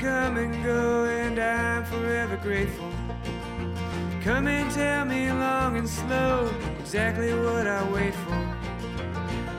[0.00, 2.90] Come and go, and I'm forever grateful.
[4.22, 8.56] Come and tell me long and slow exactly what I wait for.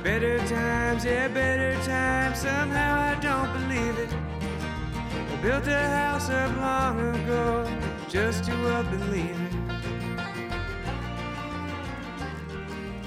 [0.03, 2.39] Better times, yeah, better times.
[2.39, 4.11] Somehow I don't believe it.
[5.31, 7.67] I built a house up long ago
[8.09, 9.53] just to up and leave it.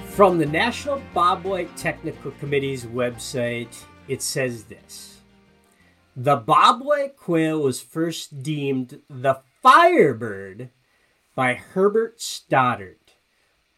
[0.07, 5.14] From the National Bobwhite Technical Committee's website, it says this
[6.17, 10.71] The bobwhite quail was first deemed the firebird
[11.35, 13.01] by Herbert Stoddard,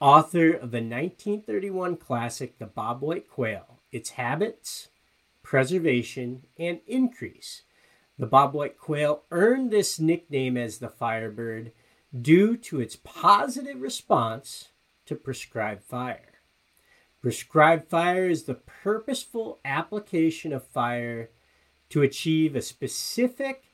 [0.01, 4.89] author of the 1931 classic The Bobwhite Quail Its Habits,
[5.43, 7.63] Preservation, and Increase.
[8.19, 11.73] The bobwhite quail earned this nickname as the firebird
[12.21, 14.69] due to its positive response
[15.07, 16.35] to prescribed fire.
[17.23, 21.31] Prescribed fire is the purposeful application of fire
[21.91, 23.65] to achieve a specific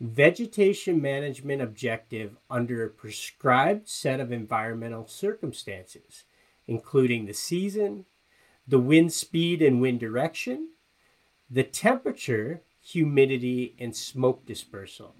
[0.00, 6.24] vegetation management objective under a prescribed set of environmental circumstances,
[6.66, 8.04] including the season,
[8.66, 10.70] the wind speed and wind direction,
[11.50, 15.14] the temperature, humidity, and smoke dispersal.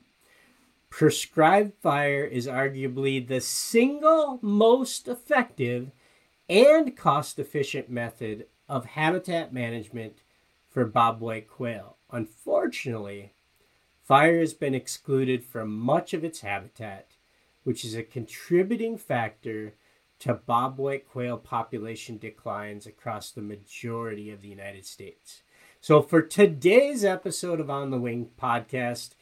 [0.91, 5.91] Prescribed fire is arguably the single most effective
[6.49, 10.23] and cost efficient method of habitat management
[10.69, 11.94] for bobwhite quail.
[12.15, 13.33] Unfortunately,
[14.05, 17.09] fire has been excluded from much of its habitat,
[17.65, 19.75] which is a contributing factor
[20.21, 25.43] to bobwhite quail population declines across the majority of the United States.
[25.81, 29.17] So, for today's episode of On the Wing podcast,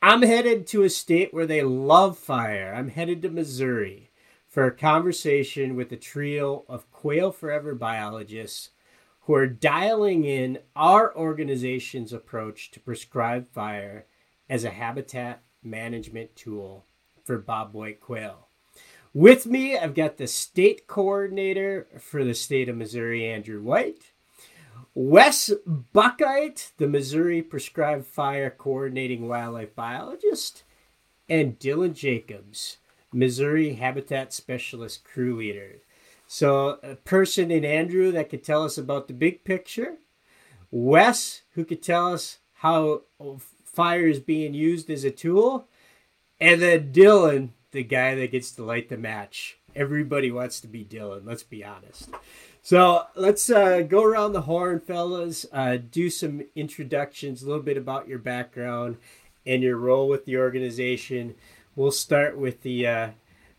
[0.00, 2.72] I'm headed to a state where they love fire.
[2.72, 4.12] I'm headed to Missouri
[4.46, 8.70] for a conversation with a trio of Quail Forever biologists
[9.22, 14.06] who are dialing in our organization's approach to prescribed fire
[14.48, 16.84] as a habitat management tool
[17.24, 18.48] for bobwhite quail.
[19.14, 24.12] With me, I've got the state coordinator for the state of Missouri, Andrew White,
[24.94, 30.64] Wes Buchheit, the Missouri Prescribed Fire Coordinating Wildlife Biologist,
[31.28, 32.78] and Dylan Jacobs,
[33.12, 35.76] Missouri Habitat Specialist Crew Leader.
[36.34, 39.96] So, a person in Andrew that could tell us about the big picture,
[40.70, 43.02] Wes, who could tell us how
[43.66, 45.68] fire is being used as a tool,
[46.40, 49.58] and then Dylan, the guy that gets to light the match.
[49.76, 52.08] Everybody wants to be Dylan, let's be honest.
[52.62, 55.44] So let's uh, go around the horn, fellas.
[55.52, 58.96] Uh, do some introductions, a little bit about your background
[59.44, 61.34] and your role with the organization.
[61.76, 63.08] We'll start with the uh,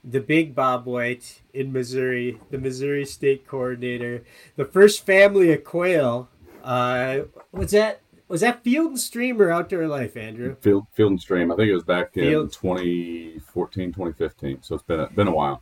[0.04, 4.24] the big Bob White in Missouri, the Missouri State Coordinator,
[4.56, 6.30] the first family of quail.
[6.64, 7.22] Uh,
[7.52, 10.56] was that was that Field and Stream or Outdoor Life, Andrew?
[10.62, 11.52] Field Field and Stream.
[11.52, 12.54] I think it was back in Field.
[12.54, 14.62] 2014, 2015.
[14.62, 15.62] So it's been a, been a while.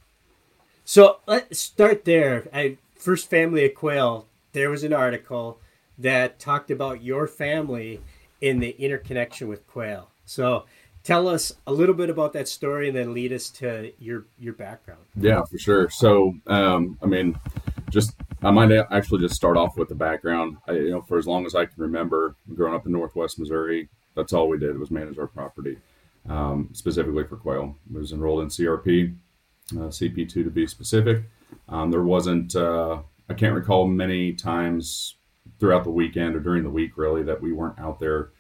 [0.86, 2.48] So let's start there.
[2.54, 5.60] I first family of quail, there was an article
[5.98, 8.02] that talked about your family
[8.40, 10.10] in the interconnection with quail.
[10.26, 10.66] So
[11.04, 14.54] tell us a little bit about that story and then lead us to your your
[14.54, 15.02] background.
[15.16, 15.90] Yeah, for sure.
[15.90, 17.40] So um, I mean,
[17.90, 18.14] just
[18.44, 20.58] I might actually just start off with the background.
[20.68, 23.90] I, you know, for as long as I can remember, growing up in Northwest Missouri,
[24.16, 25.78] that's all we did was manage our property,
[26.30, 27.76] um, specifically for quail.
[27.94, 29.16] I was enrolled in CRP,
[29.74, 31.24] uh, CP2 to be specific.
[31.70, 35.16] Um, there wasn't, uh, I can't recall many times
[35.60, 38.32] throughout the weekend or during the week really that we weren't out there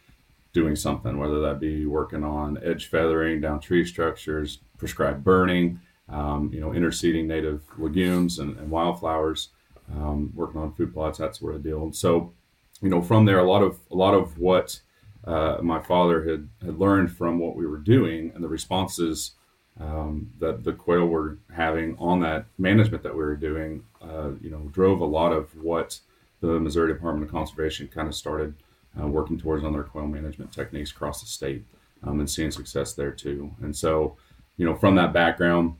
[0.53, 5.79] doing something, whether that be working on edge feathering down tree structures, prescribed burning,
[6.09, 9.49] um, you know, interseeding native legumes and, and wildflowers,
[9.93, 11.83] um, working on food plots, that sort of deal.
[11.83, 12.33] And so,
[12.81, 14.81] you know, from there, a lot of a lot of what
[15.23, 19.35] uh, my father had had learned from what we were doing and the responses
[19.79, 24.49] um, that the quail were having on that management that we were doing, uh, you
[24.49, 25.99] know, drove a lot of what
[26.41, 28.55] the Missouri Department of Conservation kind of started
[28.99, 31.63] uh, working towards on their quail management techniques across the state
[32.03, 33.51] um, and seeing success there too.
[33.61, 34.17] And so,
[34.57, 35.75] you know, from that background,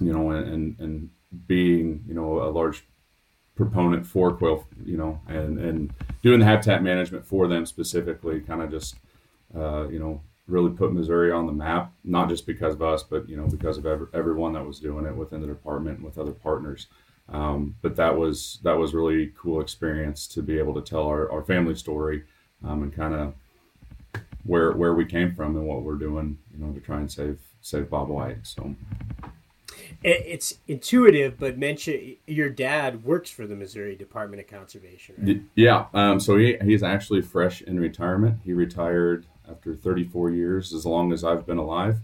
[0.00, 1.10] you know, and, and
[1.46, 2.84] being, you know, a large
[3.54, 5.92] proponent for quail, you know, and, and
[6.22, 8.96] doing the habitat management for them specifically kind of just,
[9.54, 10.20] uh, you know,
[10.50, 13.78] really put Missouri on the map, not just because of us, but you know because
[13.78, 16.88] of every, everyone that was doing it within the department and with other partners.
[17.28, 21.30] Um, but that was that was really cool experience to be able to tell our,
[21.30, 22.24] our family story
[22.64, 23.34] um, and kind of
[24.44, 27.38] where where we came from and what we're doing, you know, to try and save
[27.60, 28.46] save bobwhite.
[28.46, 28.74] So
[30.02, 35.14] it's intuitive, but mention your dad works for the Missouri Department of Conservation.
[35.18, 35.42] Right?
[35.54, 38.38] Yeah, um, so he, he's actually fresh in retirement.
[38.44, 42.00] He retired after 34 years, as long as I've been alive.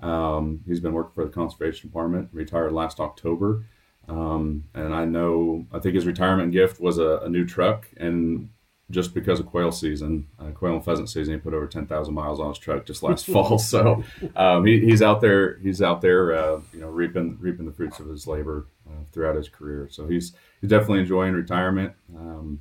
[0.00, 2.30] Um, he's been working for the conservation department.
[2.32, 3.64] Retired last October,
[4.08, 7.88] um, and I know I think his retirement gift was a, a new truck.
[7.96, 8.50] And
[8.90, 12.38] just because of quail season, uh, quail and pheasant season, he put over 10,000 miles
[12.38, 13.58] on his truck just last fall.
[13.58, 14.04] So
[14.36, 15.58] um, he, he's out there.
[15.58, 19.34] He's out there, uh, you know, reaping reaping the fruits of his labor uh, throughout
[19.36, 19.88] his career.
[19.90, 22.60] So he's he's definitely enjoying retirement, um,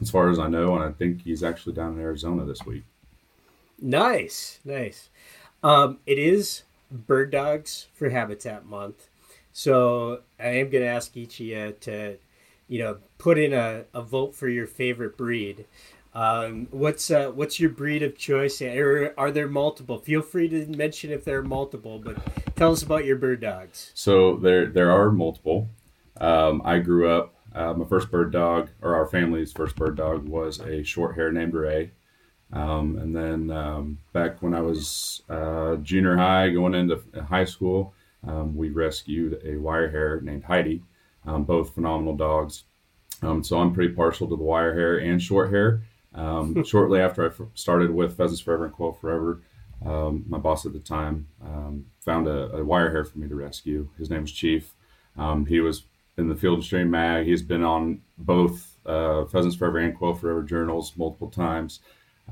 [0.00, 0.74] as far as I know.
[0.74, 2.84] And I think he's actually down in Arizona this week.
[3.80, 5.08] Nice, nice.
[5.62, 9.08] Um, it is bird dogs for Habitat Month.
[9.52, 12.16] So I am going to ask each of you to,
[12.68, 15.66] you know, put in a, a vote for your favorite breed.
[16.14, 18.62] Um, what's uh, what's your breed of choice?
[18.62, 19.98] Or are there multiple?
[19.98, 22.16] Feel free to mention if there are multiple, but
[22.54, 23.90] tell us about your bird dogs.
[23.94, 25.68] So there there are multiple.
[26.20, 27.34] Um, I grew up.
[27.52, 31.30] Uh, my first bird dog, or our family's first bird dog, was a short hair
[31.30, 31.92] named Ray.
[32.52, 37.94] Um, and then um, back when I was uh, junior high, going into high school,
[38.26, 40.82] um, we rescued a wire hair named Heidi,
[41.26, 42.64] um, both phenomenal dogs.
[43.22, 45.82] Um, so I'm pretty partial to the wire hair and short hair.
[46.14, 49.42] Um, shortly after I f- started with Pheasants Forever and Quail Forever,
[49.82, 51.28] my boss at the time
[52.00, 53.88] found a, a, wire hair for me to rescue.
[53.98, 54.74] His name was Chief.
[55.48, 55.84] he was
[56.16, 57.26] in the Field and Stream mag.
[57.26, 61.80] He's been on both uh, Pheasants Forever and Quail Forever journals multiple times.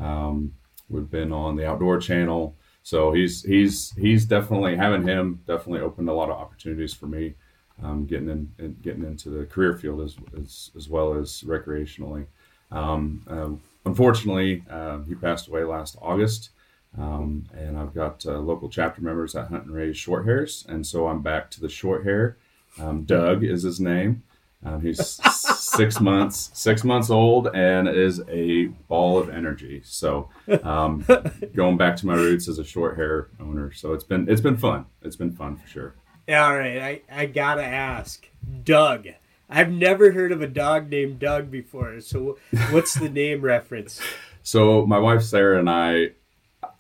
[0.01, 0.55] Um,
[0.89, 6.09] we've been on the Outdoor Channel, so he's he's he's definitely having him definitely opened
[6.09, 7.35] a lot of opportunities for me,
[7.83, 12.27] um, getting in, in, getting into the career field as as, as well as recreationally.
[12.71, 13.51] Um, uh,
[13.85, 16.51] unfortunately, uh, he passed away last August.
[16.99, 20.87] Um, and I've got uh, local chapter members that hunt and raise short hairs, and
[20.87, 22.37] so I'm back to the short hair.
[22.79, 24.23] Um, Doug is his name.
[24.65, 25.01] Um, he's
[25.59, 29.83] six months, six months old, and is a ball of energy.
[29.85, 30.29] So,
[30.63, 31.05] um,
[31.55, 34.57] going back to my roots as a short hair owner, so it's been it's been
[34.57, 34.87] fun.
[35.03, 35.95] It's been fun for sure.
[36.29, 38.29] All right, I I gotta ask,
[38.65, 39.09] Doug.
[39.51, 42.01] I've never heard of a dog named Doug before.
[42.01, 42.39] So,
[42.71, 44.01] what's the name reference?
[44.43, 46.13] So, my wife Sarah and I,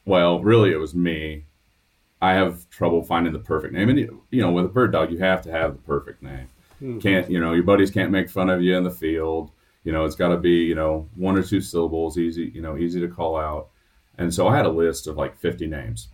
[0.04, 1.44] well, really, it was me.
[2.20, 5.18] I have trouble finding the perfect name, and you know, with a bird dog, you
[5.18, 6.48] have to have the perfect name.
[6.80, 7.00] Mm-hmm.
[7.00, 9.50] Can't you know your buddies can't make fun of you in the field.
[9.82, 12.78] You know it's got to be you know one or two syllables, easy you know
[12.78, 13.68] easy to call out.
[14.16, 16.08] And so I had a list of like 50 names,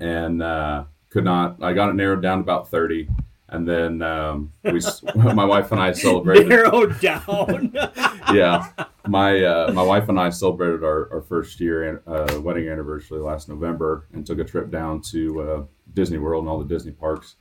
[0.00, 1.62] and uh, could not.
[1.62, 3.08] I got it narrowed down to about 30.
[3.50, 4.80] And then um, we,
[5.14, 6.48] my wife and I celebrated.
[6.48, 7.72] Narrowed down.
[8.34, 8.68] yeah,
[9.06, 13.48] my uh, my wife and I celebrated our, our first year uh, wedding anniversary last
[13.48, 15.62] November, and took a trip down to uh,
[15.94, 17.36] Disney World and all the Disney parks.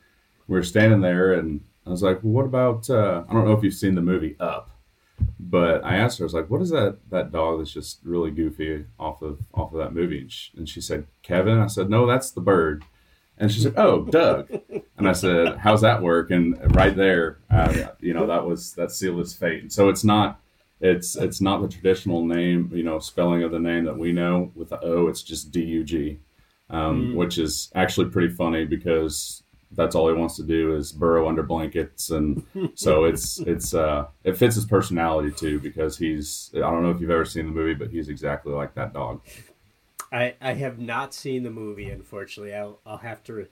[0.47, 3.53] We were standing there, and I was like, well, what about, uh, I don't know
[3.53, 4.71] if you've seen the movie Up,
[5.39, 8.29] but I asked her, I was like, what is that, that dog that's just really
[8.29, 10.19] goofy off of, off of that movie?
[10.19, 11.59] And she, and she said, Kevin.
[11.59, 12.83] I said, no, that's the bird.
[13.37, 14.49] And she said, "Oh, Doug."
[14.97, 18.91] And I said, "How's that work?" And right there, uh, you know, that was that
[18.91, 19.61] sealed his fate.
[19.61, 20.39] And so it's not,
[20.81, 24.51] it's it's not the traditional name, you know, spelling of the name that we know
[24.55, 25.07] with the O.
[25.07, 26.19] It's just D U G,
[26.69, 27.15] um, mm.
[27.15, 31.43] which is actually pretty funny because that's all he wants to do is burrow under
[31.43, 36.83] blankets and so it's it's uh it fits his personality too because he's i don't
[36.83, 39.21] know if you've ever seen the movie but he's exactly like that dog
[40.11, 43.47] i i have not seen the movie unfortunately i'll i'll have to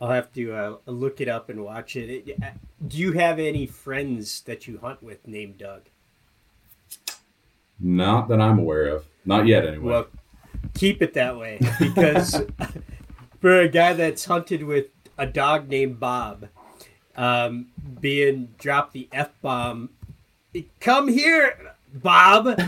[0.00, 2.10] i'll have to uh, look it up and watch it.
[2.10, 2.50] it uh,
[2.86, 5.82] do you have any friends that you hunt with named doug
[7.80, 10.06] not that i'm aware of not yet anyway well
[10.74, 12.42] keep it that way because
[13.40, 14.86] for a guy that's hunted with
[15.16, 16.48] a dog named Bob
[17.16, 17.66] um,
[18.00, 19.90] being dropped the F bomb.
[20.80, 22.60] Come here, Bob.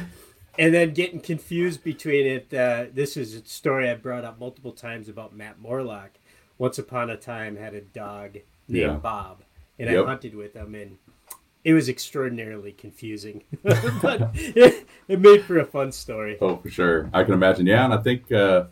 [0.59, 2.55] And then getting confused between it.
[2.55, 6.11] Uh, this is a story I brought up multiple times about Matt Morlock.
[6.59, 8.35] Once upon a time, had a dog
[8.69, 8.97] named yeah.
[8.97, 9.43] Bob,
[9.79, 10.05] and yep.
[10.05, 10.99] I hunted with him, and
[11.65, 16.37] it was extraordinarily confusing, but it, it, made for a fun story.
[16.41, 17.67] Oh, for sure, I can imagine.
[17.67, 18.65] Yeah, and I think uh,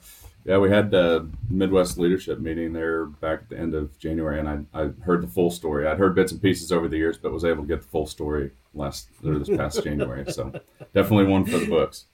[0.45, 4.49] yeah, we had a Midwest leadership meeting there back at the end of January, and
[4.49, 5.87] I, I heard the full story.
[5.87, 8.07] I'd heard bits and pieces over the years, but was able to get the full
[8.07, 10.31] story last or this past January.
[10.33, 10.53] So
[10.95, 12.07] definitely one for the books.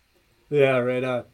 [0.50, 1.24] Yeah, right on.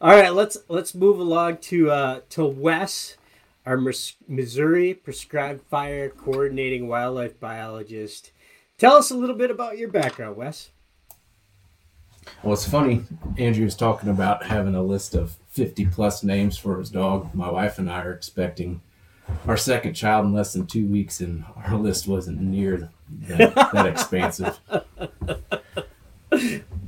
[0.00, 3.16] All right, let's let's move along to uh, to Wes,
[3.64, 3.80] our
[4.28, 8.32] Missouri prescribed fire coordinating wildlife biologist.
[8.76, 10.70] Tell us a little bit about your background, Wes.
[12.42, 13.04] Well, it's funny.
[13.38, 17.34] Andrew was talking about having a list of 50 plus names for his dog.
[17.34, 18.80] My wife and I are expecting
[19.46, 22.90] our second child in less than two weeks, and our list wasn't near
[23.28, 24.58] that, that expansive.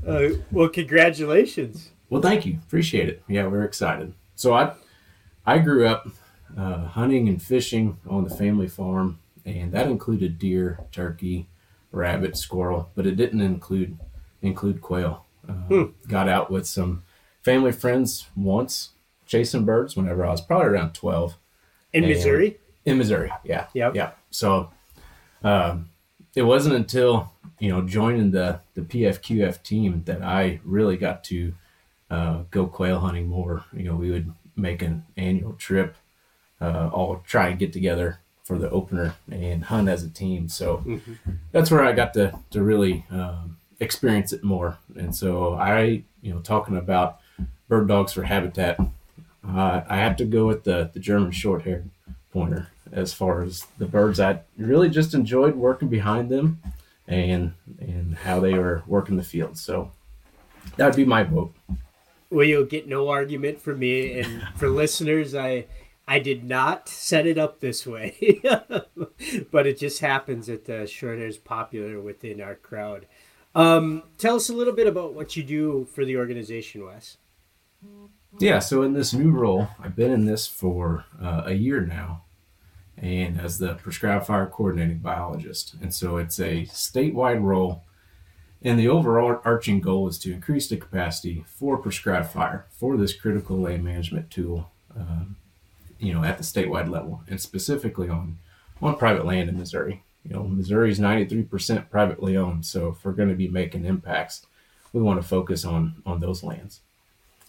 [0.06, 1.90] Uh, well, congratulations.
[2.08, 2.58] Well, thank you.
[2.66, 3.22] Appreciate it.
[3.26, 4.14] Yeah, we're excited.
[4.36, 4.74] So I,
[5.44, 6.08] I grew up
[6.56, 11.48] uh, hunting and fishing on the family farm, and that included deer, turkey,
[11.90, 13.98] rabbit, squirrel, but it didn't include
[14.42, 15.24] include quail.
[15.48, 15.84] Uh, hmm.
[16.08, 17.02] Got out with some
[17.42, 18.90] family friends once
[19.24, 21.36] chasing birds whenever I was probably around twelve.
[21.96, 22.58] In and Missouri.
[22.84, 24.10] In Missouri, yeah, yeah, yeah.
[24.30, 24.70] So,
[25.42, 25.90] um,
[26.34, 31.54] it wasn't until you know joining the the PFQF team that I really got to
[32.10, 33.64] uh, go quail hunting more.
[33.72, 35.96] You know, we would make an annual trip,
[36.60, 40.48] uh, all try and get together for the opener and hunt as a team.
[40.48, 41.14] So mm-hmm.
[41.50, 44.78] that's where I got to to really um, experience it more.
[44.96, 47.20] And so I, you know, talking about
[47.68, 48.78] bird dogs for habitat,
[49.48, 51.90] uh, I have to go with the the German short-haired
[52.32, 54.20] pointer as far as the birds.
[54.20, 56.60] I really just enjoyed working behind them
[57.06, 59.56] and and how they were working the field.
[59.58, 59.92] So
[60.76, 61.54] that would be my vote.
[62.30, 65.66] Well, you'll get no argument from me, and for listeners, I
[66.08, 68.40] I did not set it up this way,
[69.50, 73.06] but it just happens that the short hair is popular within our crowd.
[73.54, 77.16] Um, tell us a little bit about what you do for the organization, Wes.
[78.38, 82.24] Yeah, so in this new role, I've been in this for uh, a year now,
[82.98, 85.74] and as the prescribed fire coordinating biologist.
[85.80, 87.82] And so it's a statewide role.
[88.62, 93.14] And the overall arching goal is to increase the capacity for prescribed fire for this
[93.14, 95.36] critical land management tool, um,
[95.98, 98.38] you know, at the statewide level and specifically on,
[98.82, 100.02] on private land in Missouri.
[100.24, 102.66] You know, Missouri is 93% privately owned.
[102.66, 104.44] So if we're going to be making impacts,
[104.92, 106.80] we want to focus on, on those lands.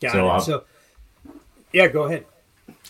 [0.02, 0.42] Got so, it.
[0.42, 0.64] so,
[1.74, 2.26] yeah, go ahead.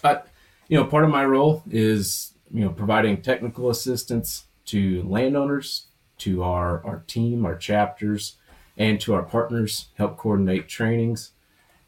[0.03, 0.21] I,
[0.67, 5.87] you know, part of my role is you know, providing technical assistance to landowners,
[6.19, 8.35] to our, our team, our chapters,
[8.77, 11.31] and to our partners, help coordinate trainings.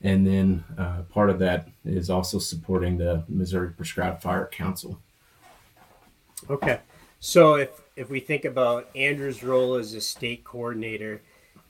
[0.02, 5.00] And then uh, part of that is also supporting the Missouri Prescribed Fire Council.
[6.50, 6.80] Okay.
[7.20, 11.22] So if, if we think about Andrew's role as a state coordinator,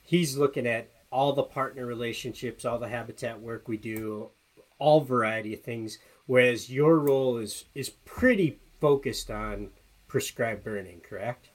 [0.04, 4.30] he's looking at all the partner relationships, all the habitat work we do,
[4.78, 5.98] all variety of things.
[6.26, 9.70] Whereas your role is is pretty focused on
[10.08, 11.48] prescribed burning, correct?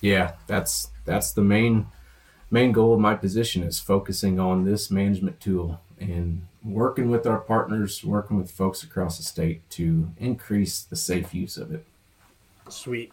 [0.00, 1.86] Yeah, that's that's the main
[2.50, 7.38] main goal of my position is focusing on this management tool and working with our
[7.38, 11.84] partners, working with folks across the state to increase the safe use of it.
[12.68, 13.12] Sweet.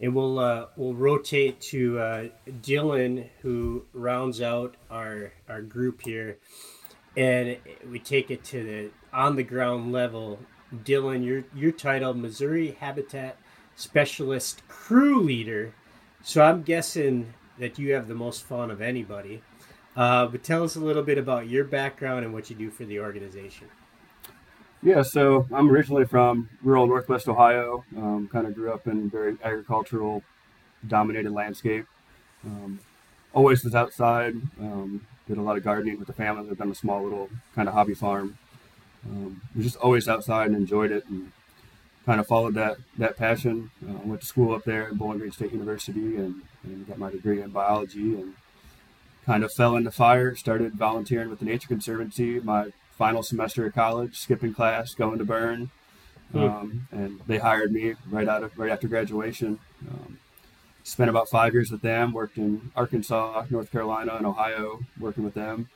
[0.00, 6.38] And we'll uh, we'll rotate to uh, Dylan, who rounds out our our group here,
[7.16, 7.56] and
[7.90, 10.38] we take it to the on the ground level.
[10.74, 13.38] Dylan, your your title, Missouri Habitat
[13.74, 15.74] Specialist Crew Leader.
[16.22, 19.42] So I'm guessing that you have the most fun of anybody.
[19.96, 22.84] Uh, but tell us a little bit about your background and what you do for
[22.84, 23.68] the organization.
[24.82, 27.84] Yeah, so I'm originally from rural Northwest Ohio.
[27.96, 30.22] Um, kind of grew up in very agricultural
[30.86, 31.86] dominated landscape.
[32.44, 32.80] Um,
[33.34, 34.34] always was outside.
[34.60, 36.48] Um, did a lot of gardening with the family.
[36.48, 38.38] Lived on a small little kind of hobby farm
[39.10, 41.32] um, was just always outside and enjoyed it and
[42.04, 43.70] kind of followed that that passion.
[43.86, 47.10] Uh, went to school up there at Bowling Green State University and, and, got my
[47.10, 48.34] degree in biology and
[49.24, 50.34] kind of fell into fire.
[50.34, 55.24] Started volunteering with the Nature Conservancy my final semester of college, skipping class, going to
[55.24, 55.70] burn,
[56.32, 56.38] hmm.
[56.38, 59.58] um, and they hired me right out of right after graduation.
[59.88, 60.18] Um,
[60.82, 62.12] spent about five years with them.
[62.12, 65.68] Worked in Arkansas, North Carolina, and Ohio, working with them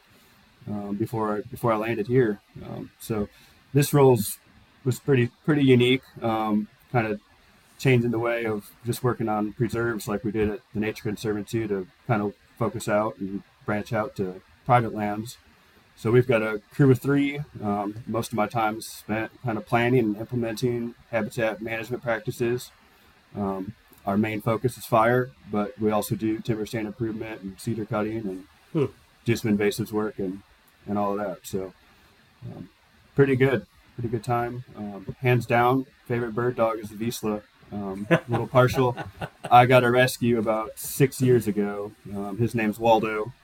[0.68, 2.40] um, before I, before I landed here.
[2.64, 3.28] Um, so
[3.74, 4.18] this role
[4.84, 6.02] was pretty pretty unique.
[6.22, 7.20] Um, kind of
[7.78, 11.66] changing the way of just working on preserves like we did at the Nature Conservancy
[11.66, 15.38] to kind of focus out and branch out to private lands.
[16.00, 17.40] So we've got a crew of three.
[17.62, 22.70] Um, most of my time is spent kind of planning and implementing habitat management practices.
[23.36, 23.74] Um,
[24.06, 28.16] our main focus is fire, but we also do timber stand improvement and cedar cutting
[28.16, 28.86] and hmm.
[29.26, 30.40] do some invasives work and
[30.86, 31.40] and all of that.
[31.42, 31.74] So,
[32.46, 32.70] um,
[33.14, 34.64] pretty good, pretty good time.
[34.78, 37.42] Um, hands down, favorite bird dog is the Vizsla.
[37.72, 38.96] Um, a little partial.
[39.50, 41.92] I got a rescue about six years ago.
[42.16, 43.34] Um, his name's Waldo.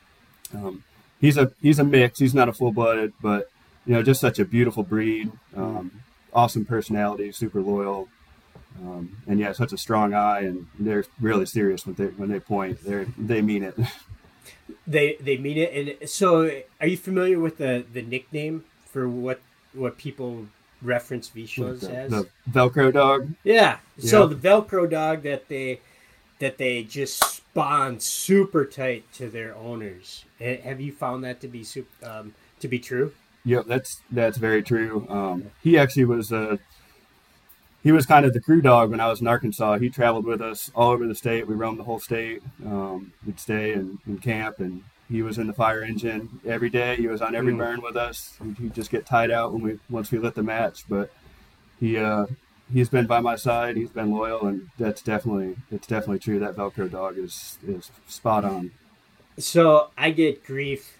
[0.55, 0.85] Um,
[1.21, 2.19] he's a he's a mix.
[2.19, 3.51] He's not a full blooded, but
[3.87, 5.31] you know, just such a beautiful breed.
[5.57, 8.09] Um, awesome personality, super loyal.
[8.83, 12.41] Um, and yeah, such a strong eye, and they're really serious when they when they
[12.41, 12.85] point.
[12.85, 13.77] They they mean it.
[14.89, 19.41] They they mean it, and so are you familiar with the the nickname for what
[19.73, 20.47] what people
[20.83, 22.11] reference Vizslas the, as?
[22.11, 23.33] The Velcro dog.
[23.43, 23.79] Yeah.
[23.99, 25.81] So the Velcro dog that they
[26.39, 30.25] that they just bond super tight to their owners.
[30.41, 33.13] Have you found that to be super, um, to be true?
[33.45, 35.07] Yep, that's that's very true.
[35.09, 36.57] Um, he actually was uh,
[37.83, 39.79] he was kind of the crew dog when I was in Arkansas.
[39.79, 41.47] He traveled with us all over the state.
[41.47, 42.43] We roamed the whole state.
[42.65, 46.97] Um, we'd stay in, in camp, and he was in the fire engine every day.
[46.97, 47.59] He was on every Mm.
[47.59, 48.37] burn with us.
[48.43, 50.83] He'd, he'd just get tied out when we once we lit the match.
[50.89, 51.13] But
[51.79, 52.27] he uh,
[52.73, 53.77] he's been by my side.
[53.77, 56.39] He's been loyal, and that's definitely it's definitely true.
[56.39, 58.73] That Velcro dog is is spot on.
[59.39, 60.99] So I get grief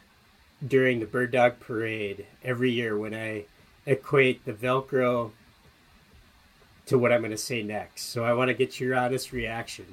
[0.67, 3.45] during the bird dog parade every year when I
[3.87, 5.31] equate the Velcro
[6.87, 8.05] to what I'm going to say next.
[8.05, 9.87] So I want to get your honest reaction.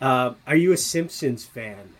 [0.00, 1.90] Um, are you a Simpsons fan,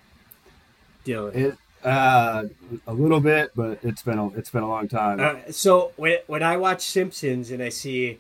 [1.04, 1.34] Dylan?
[1.34, 2.44] It uh,
[2.86, 5.20] a little bit, but it's been a it's been a long time.
[5.20, 8.18] Uh, so when when I watch Simpsons and I see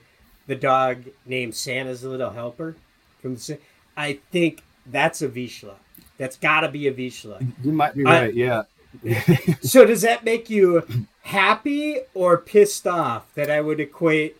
[0.52, 2.76] the dog named Santa's Little Helper
[3.22, 3.58] from the,
[3.96, 5.74] I think that's a Vizsla.
[6.18, 7.44] That's got to be a Vizsla.
[7.64, 8.34] you might be I- right.
[8.34, 8.64] yeah.
[9.62, 10.82] So does that make you
[11.22, 14.36] happy or pissed off that I would equate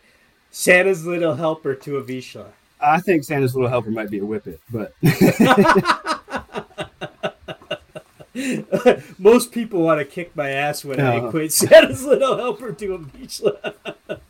[0.51, 2.49] Santa's Little Helper to a Vizsla?
[2.79, 4.93] I think Santa's Little Helper might be a whippet, but
[9.19, 11.29] Most people want to kick my ass when I Oh.
[11.29, 13.75] equate Santa's Little Helper to a Vizsla.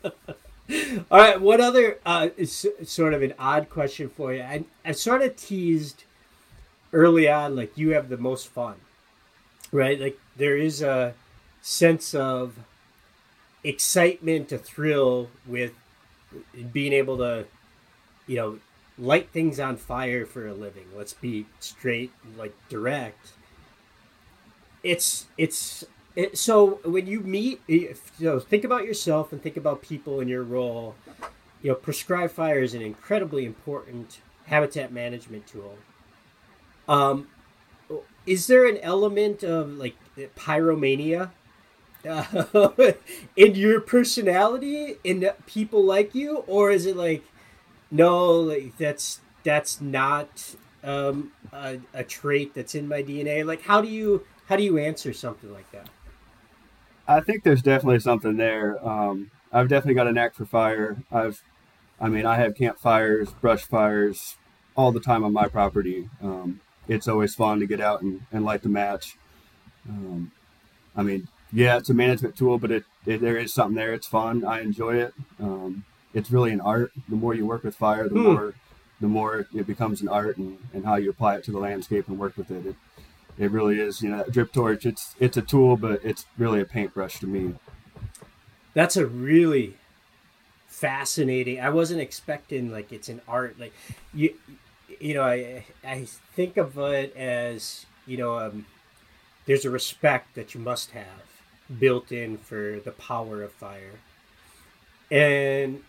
[1.11, 4.41] All right, what other uh, is sort of an odd question for you?
[4.41, 6.03] I, I sort of teased
[6.91, 8.75] early on, like you have the most fun,
[9.71, 9.99] right?
[9.99, 11.13] Like there is a
[11.61, 12.55] sense of
[13.63, 15.73] excitement, a thrill with
[16.71, 17.45] being able to,
[18.27, 18.59] you know,
[18.97, 20.85] light things on fire for a living.
[20.95, 23.33] Let's be straight, like direct.
[24.83, 25.85] It's it's
[26.33, 30.43] so when you meet, you know, think about yourself and think about people in your
[30.43, 30.95] role.
[31.61, 35.77] You know, prescribed fire is an incredibly important habitat management tool.
[36.87, 37.27] Um,
[38.25, 39.95] is there an element of like
[40.35, 41.31] pyromania
[42.07, 42.91] uh,
[43.35, 47.23] in your personality in people like you, or is it like
[47.89, 53.45] no, like that's that's not um, a, a trait that's in my DNA?
[53.45, 55.89] Like, how do you how do you answer something like that?
[57.07, 58.85] I think there's definitely something there.
[58.87, 60.97] Um, I've definitely got a knack for fire.
[61.11, 61.41] I've,
[61.99, 64.37] I mean, I have campfires, brush fires,
[64.75, 66.09] all the time on my property.
[66.21, 69.15] Um, it's always fun to get out and, and light the match.
[69.87, 70.31] Um,
[70.95, 73.93] I mean, yeah, it's a management tool, but it, it there is something there.
[73.93, 74.43] It's fun.
[74.43, 75.13] I enjoy it.
[75.39, 76.91] Um, it's really an art.
[77.09, 78.23] The more you work with fire, the Hmm.
[78.23, 78.53] more
[79.01, 82.07] the more it becomes an art, and, and how you apply it to the landscape
[82.07, 82.65] and work with it.
[82.65, 82.75] It
[83.37, 84.01] it really is.
[84.01, 84.85] You know, drip torch.
[84.85, 87.53] It's it's a tool, but it's really a paintbrush to me.
[88.73, 89.75] That's a really
[90.67, 91.61] fascinating.
[91.61, 93.59] I wasn't expecting like it's an art.
[93.59, 93.73] Like
[94.13, 94.33] you,
[94.99, 98.65] you know, I I think of it as you know, um,
[99.45, 103.99] there's a respect that you must have built in for the power of fire,
[105.09, 105.83] and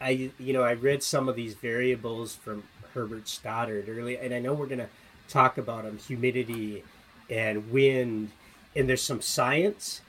[0.00, 4.38] I you know I read some of these variables from Herbert Stoddard earlier, and I
[4.38, 4.88] know we're gonna
[5.28, 6.84] talk about them: humidity
[7.30, 8.30] and wind,
[8.74, 10.00] and there's some science.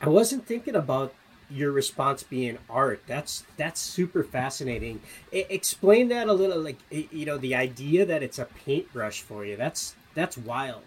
[0.00, 1.14] I wasn't thinking about
[1.48, 3.02] your response being art.
[3.06, 5.00] That's that's super fascinating.
[5.32, 9.44] I, explain that a little, like you know, the idea that it's a paintbrush for
[9.44, 9.56] you.
[9.56, 10.82] That's that's wild.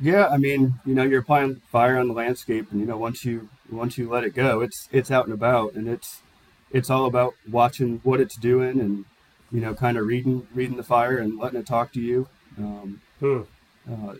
[0.00, 3.24] Yeah, I mean, you know, you're applying fire on the landscape, and you know, once
[3.24, 6.22] you once you let it go, it's it's out and about, and it's
[6.70, 9.04] it's all about watching what it's doing, and
[9.50, 12.28] you know, kind of reading reading the fire and letting it talk to you.
[12.58, 13.42] Um, Hmm.
[13.90, 14.14] uh,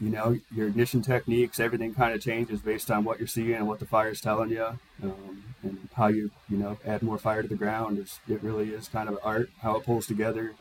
[0.00, 3.68] you know, your ignition techniques, everything kind of changes based on what you're seeing and
[3.68, 7.48] what the fire's telling you, um, and how you you know add more fire to
[7.48, 7.98] the ground.
[7.98, 10.54] It's, it really is kind of art how it pulls together.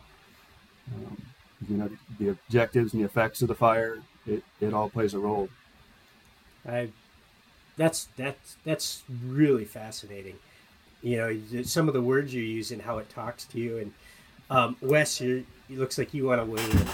[0.94, 1.22] Um,
[1.68, 1.90] you know,
[2.20, 4.00] the objectives and the effects of the fire.
[4.26, 5.50] It, it all plays a role.
[6.68, 6.90] I
[7.78, 10.38] that's that's that's really fascinating.
[11.02, 13.78] You know, some of the words you use and how it talks to you.
[13.78, 13.94] And
[14.50, 16.88] um, Wes, you it looks like you want to weigh in.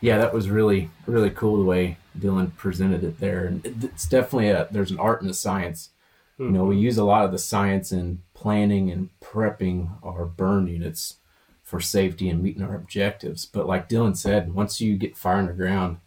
[0.00, 4.48] Yeah, that was really really cool the way Dylan presented it there, and it's definitely
[4.48, 5.90] a there's an art and a science.
[6.38, 10.68] You know, we use a lot of the science in planning and prepping our burn
[10.68, 11.16] units
[11.62, 13.44] for safety and meeting our objectives.
[13.44, 15.98] But like Dylan said, once you get fire on the ground,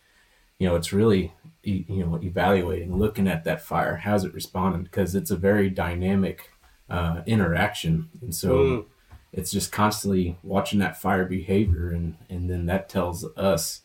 [0.57, 5.13] you know, it's really you know evaluating, looking at that fire, how's it responding, because
[5.13, 6.49] it's a very dynamic
[6.89, 8.85] uh, interaction, and so Mm.
[9.33, 13.81] It's just constantly watching that fire behavior, and and then that tells us,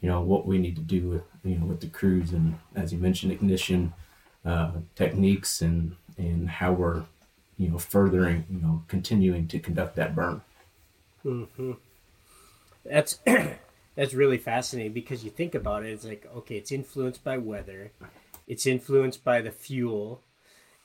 [0.00, 2.92] you know, what we need to do with you know with the crews, and as
[2.92, 3.92] you mentioned, ignition
[4.44, 7.02] uh, techniques, and and how we're
[7.58, 10.40] you know furthering, you know, continuing to conduct that burn.
[11.22, 11.72] Hmm.
[12.84, 13.18] That's
[13.94, 15.90] that's really fascinating because you think about it.
[15.90, 17.92] It's like okay, it's influenced by weather,
[18.46, 20.22] It's influenced by the fuel,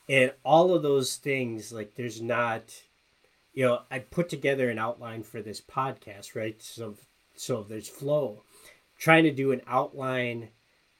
[0.08, 1.72] and all of those things.
[1.72, 2.82] Like there's not,
[3.58, 6.62] you know, I put together an outline for this podcast, right?
[6.62, 6.94] So
[7.34, 8.44] so there's flow.
[8.96, 10.50] Trying to do an outline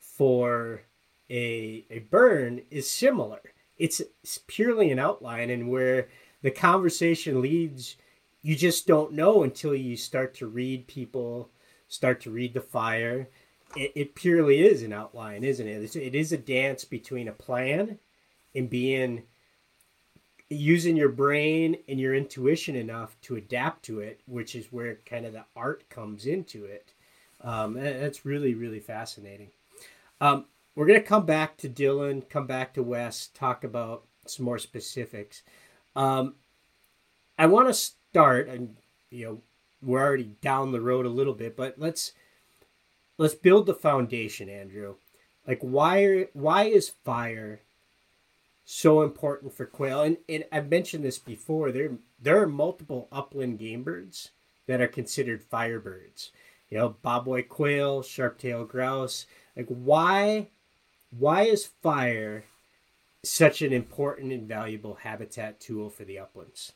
[0.01, 0.83] for
[1.31, 3.39] a a burn is similar.
[3.77, 6.09] It's, it's purely an outline, and where
[6.43, 7.95] the conversation leads,
[8.43, 11.53] you just don't know until you start to read people,
[11.87, 13.29] start to read the fire.
[13.77, 15.85] It, it purely is an outline, isn't it?
[15.85, 18.01] It's, it is a dance between a plan
[18.53, 19.23] and being
[20.51, 25.27] using your brain and your intuition enough to adapt to it, which is where kind
[25.27, 26.93] of the art comes into it.
[27.43, 29.51] Um, that's really, really fascinating.
[30.21, 34.45] Um, we're going to come back to Dylan, come back to Wes, talk about some
[34.45, 35.43] more specifics.
[35.95, 36.35] Um,
[37.39, 38.77] I want to start, and
[39.11, 39.41] you know,
[39.83, 42.13] we're already down the road a little bit, but let's
[43.17, 44.97] let's build the foundation, Andrew.
[45.47, 47.61] Like, why are, why is fire
[48.71, 50.03] so important for quail?
[50.03, 51.73] And, and I've mentioned this before.
[51.73, 54.31] There there are multiple upland game birds
[54.67, 56.31] that are considered firebirds
[56.71, 59.27] you know, bobwhite quail, sharp-tailed grouse.
[59.57, 60.49] Like why
[61.11, 62.45] why is fire
[63.25, 66.73] such an important and valuable habitat tool for the uplands?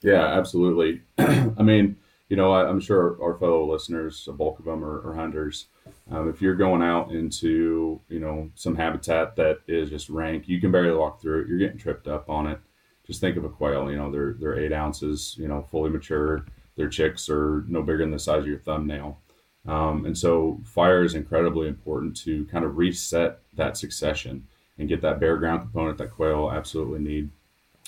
[0.00, 1.02] Yeah, absolutely.
[1.18, 1.96] I mean,
[2.28, 5.66] you know, I, am sure our fellow listeners, a bulk of them are, are hunters.
[6.10, 10.60] Um, if you're going out into, you know, some habitat that is just rank, you
[10.60, 11.48] can barely walk through it.
[11.48, 12.58] You're getting tripped up on it.
[13.06, 13.90] Just think of a quail.
[13.90, 15.36] You know, they're they're eight ounces.
[15.38, 16.44] You know, fully mature
[16.78, 19.20] their chicks are no bigger than the size of your thumbnail.
[19.66, 24.46] Um, and so fire is incredibly important to kind of reset that succession
[24.78, 27.30] and get that bare ground component that quail absolutely need,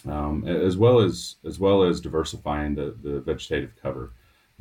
[0.06, 4.12] um, as well as as well as diversifying the, the vegetative cover.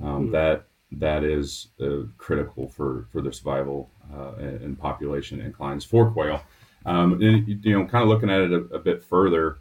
[0.01, 0.31] Um, mm.
[0.31, 6.09] That that is uh, critical for for the survival uh, and, and, population inclines for
[6.09, 6.41] quail.
[6.85, 9.57] Um, and you know, kind of looking at it a, a bit further,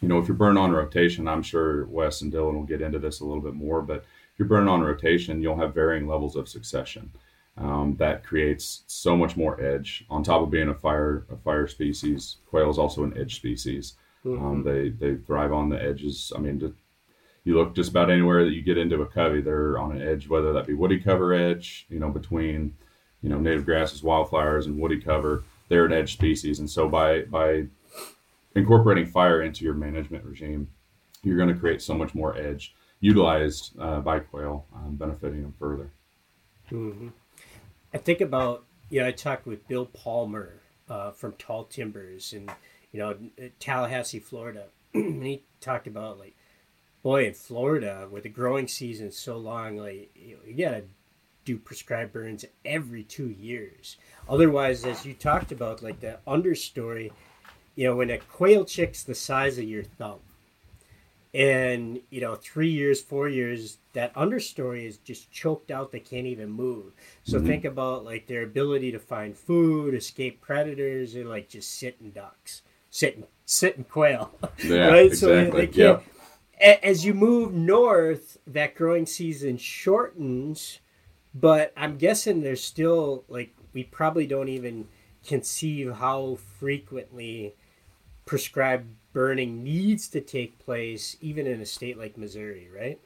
[0.00, 2.98] you know, if you're burning on rotation, I'm sure Wes and Dylan will get into
[2.98, 6.36] this a little bit more, but if you're burning on rotation, you'll have varying levels
[6.36, 7.10] of succession.
[7.56, 10.04] Um, that creates so much more edge.
[10.08, 13.94] On top of being a fire a fire species, quail is also an edge species.
[14.24, 14.44] Mm-hmm.
[14.44, 16.32] Um, they they thrive on the edges.
[16.36, 16.74] I mean, to,
[17.50, 20.28] you look just about anywhere that you get into a covey, they're on an edge,
[20.28, 22.74] whether that be woody cover edge, you know, between
[23.22, 25.42] you know native grasses, wildflowers, and woody cover.
[25.68, 27.66] They're an edge species, and so by by
[28.54, 30.68] incorporating fire into your management regime,
[31.24, 35.54] you're going to create so much more edge utilized uh, by quail, um, benefiting them
[35.58, 35.90] further.
[36.70, 37.08] Mm-hmm.
[37.92, 42.50] I think about, you know, I talked with Bill Palmer uh, from Tall Timbers in,
[42.92, 43.16] you know,
[43.58, 44.66] Tallahassee, Florida.
[44.94, 46.36] and he talked about, like,
[47.02, 50.84] boy, in Florida, with the growing season so long, like, you, know, you got to
[51.44, 53.96] do prescribed burns every two years.
[54.28, 57.10] Otherwise, as you talked about, like the understory,
[57.74, 60.20] you know, when a quail chick's the size of your thumb,
[61.32, 65.92] and you know, three years, four years, that understory is just choked out.
[65.92, 66.92] They can't even move.
[67.22, 67.46] So mm-hmm.
[67.46, 72.62] think about like their ability to find food, escape predators, and like just sitting ducks,
[72.90, 74.32] sitting sitting quail.
[74.64, 75.06] Yeah, right.
[75.06, 75.50] Exactly.
[75.50, 75.76] So they can't.
[75.76, 76.04] Yep.
[76.60, 80.80] As you move north, that growing season shortens,
[81.34, 84.88] but I'm guessing there's still like we probably don't even
[85.26, 87.54] conceive how frequently
[88.26, 93.00] prescribed burning needs to take place, even in a state like Missouri, right?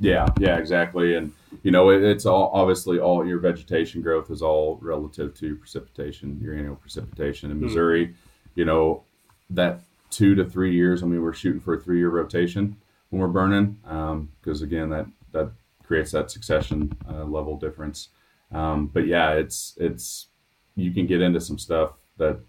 [0.00, 1.14] Yeah, yeah, exactly.
[1.16, 5.56] And you know, it, it's all obviously all your vegetation growth is all relative to
[5.56, 7.66] precipitation, your annual precipitation in hmm.
[7.66, 8.06] Missouri.
[8.06, 8.16] Mm-hmm.
[8.54, 9.02] You know,
[9.50, 11.02] that two to three years.
[11.02, 12.76] I mean, we're shooting for a three-year rotation
[13.12, 15.52] when we're burning, because um, again, that that
[15.84, 18.08] creates that succession uh, level difference.
[18.50, 20.28] Um, but yeah, it's it's
[20.76, 22.40] you can get into some stuff that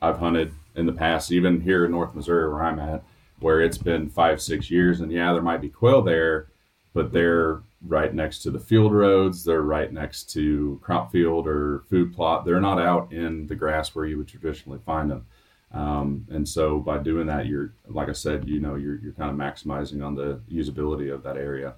[0.00, 3.04] I've hunted in the past, even here in North Missouri where I'm at,
[3.40, 6.46] where it's been five, six years, and yeah, there might be quail there,
[6.94, 9.44] but they're right next to the field roads.
[9.44, 12.46] They're right next to crop field or food plot.
[12.46, 15.26] They're not out in the grass where you would traditionally find them.
[15.72, 19.30] Um, and so by doing that, you're, like I said, you know, you're, you're kind
[19.30, 21.74] of maximizing on the usability of that area.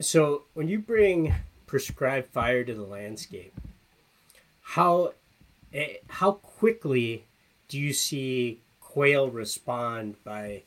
[0.00, 1.34] So when you bring
[1.66, 3.54] prescribed fire to the landscape,
[4.62, 5.12] how
[5.72, 7.24] Eh, how quickly
[7.68, 10.62] do you see quail respond by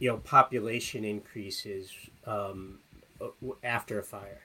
[0.00, 1.92] you know population increases
[2.26, 2.78] um,
[3.62, 4.40] after a fire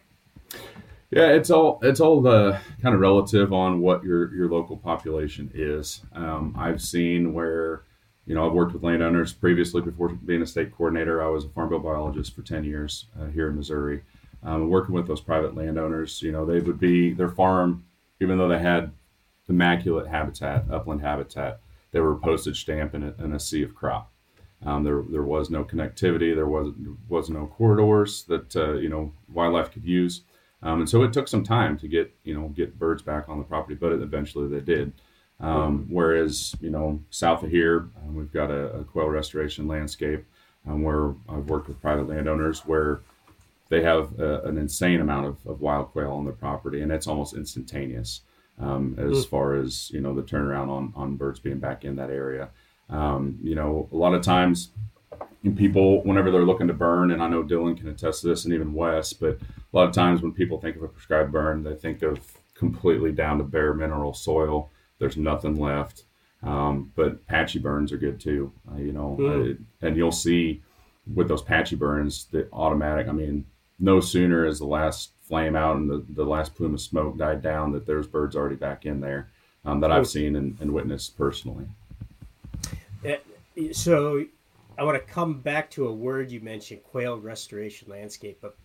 [1.16, 5.50] yeah it's all it's all the kind of relative on what your your local population
[5.54, 7.84] is um, i've seen where
[8.28, 11.50] you know i've worked with landowners previously before being a state coordinator i was a
[11.50, 14.04] farm bill biologist for 10 years uh, here in missouri
[14.44, 17.84] um, working with those private landowners you know they would be their farm
[18.20, 18.92] even though they had
[19.48, 21.60] immaculate habitat, upland habitat.
[21.92, 24.12] They were postage stamp in a, in a sea of crop.
[24.66, 26.34] Um, there, there was no connectivity.
[26.34, 26.74] There was
[27.08, 30.22] was no corridors that uh, you know wildlife could use,
[30.66, 33.38] um, and so it took some time to get you know get birds back on
[33.38, 33.76] the property.
[33.76, 34.92] But eventually they did.
[35.40, 40.26] Um, whereas you know south of here, uh, we've got a, a, quail restoration landscape
[40.66, 43.02] um, where I've worked with private landowners where
[43.70, 47.06] they have a, an insane amount of, of, wild quail on their property, and it's
[47.06, 48.22] almost instantaneous
[48.60, 49.30] um, as mm.
[49.30, 52.50] far as you know the turnaround on on birds being back in that area.
[52.90, 54.70] Um, you know, a lot of times
[55.54, 58.54] people, whenever they're looking to burn, and I know Dylan can attest to this, and
[58.54, 61.76] even Wes, but a lot of times when people think of a prescribed burn, they
[61.76, 62.20] think of
[62.56, 64.70] completely down to bare mineral soil.
[64.98, 66.04] There's nothing left.
[66.42, 69.54] Um, but patchy burns are good too, uh, you know, mm.
[69.54, 70.62] uh, and you'll see
[71.12, 73.46] with those patchy burns, the automatic, I mean,
[73.80, 77.42] no sooner is the last flame out and the, the last plume of smoke died
[77.42, 79.30] down that there's birds already back in there
[79.66, 81.66] um, that I've seen and, and witnessed personally.
[83.04, 83.16] Uh,
[83.72, 84.26] so
[84.78, 88.40] I want to come back to a word you mentioned, quail restoration landscape.
[88.42, 88.56] But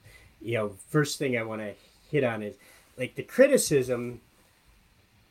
[0.41, 1.75] you know, first thing I want to
[2.11, 2.57] hit on is
[2.99, 4.21] like the criticism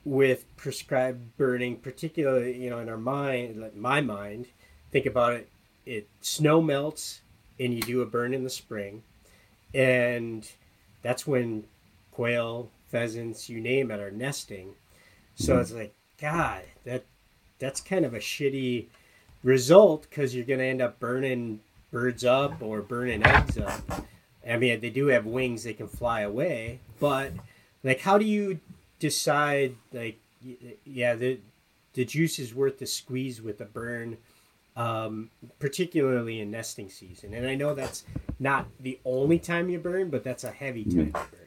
[0.05, 4.47] with prescribed burning, particularly you know in our mind, like my mind,
[4.91, 5.49] think about it.
[5.85, 7.21] It snow melts
[7.59, 9.03] and you do a burn in the spring,
[9.73, 10.49] and
[11.01, 11.65] that's when
[12.11, 14.75] quail, pheasants, you name it, are nesting.
[15.35, 17.05] So it's like God, that
[17.59, 18.87] that's kind of a shitty
[19.43, 21.59] result because you're going to end up burning
[21.91, 24.05] birds up or burning eggs up.
[24.47, 26.79] I mean, they do have wings; they can fly away.
[26.99, 27.33] But
[27.83, 28.59] like, how do you
[28.99, 29.75] decide?
[29.93, 30.19] Like,
[30.85, 31.39] yeah, the
[31.93, 34.17] the juice is worth the squeeze with the burn,
[34.75, 37.33] um, particularly in nesting season.
[37.33, 38.05] And I know that's
[38.39, 41.39] not the only time you burn, but that's a heavy time to burn.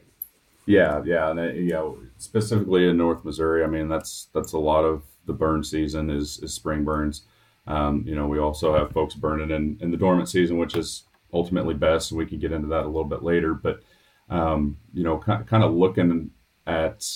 [0.67, 4.59] Yeah, yeah, and it, you know, specifically in North Missouri, I mean, that's that's a
[4.59, 7.23] lot of the burn season is is spring burns.
[7.67, 11.05] Um, you know, we also have folks burning in, in the dormant season, which is
[11.33, 13.55] ultimately best, and we can get into that a little bit later.
[13.55, 13.83] But
[14.29, 16.31] um, you know, kind, kind of looking
[16.67, 17.07] at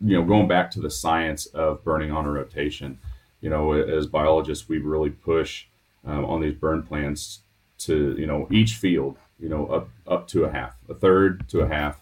[0.00, 2.98] you know going back to the science of burning on a rotation.
[3.40, 5.66] You know, as biologists, we really push
[6.04, 7.40] um, on these burn plans
[7.78, 11.60] to you know each field, you know, up up to a half, a third to
[11.60, 12.00] a half.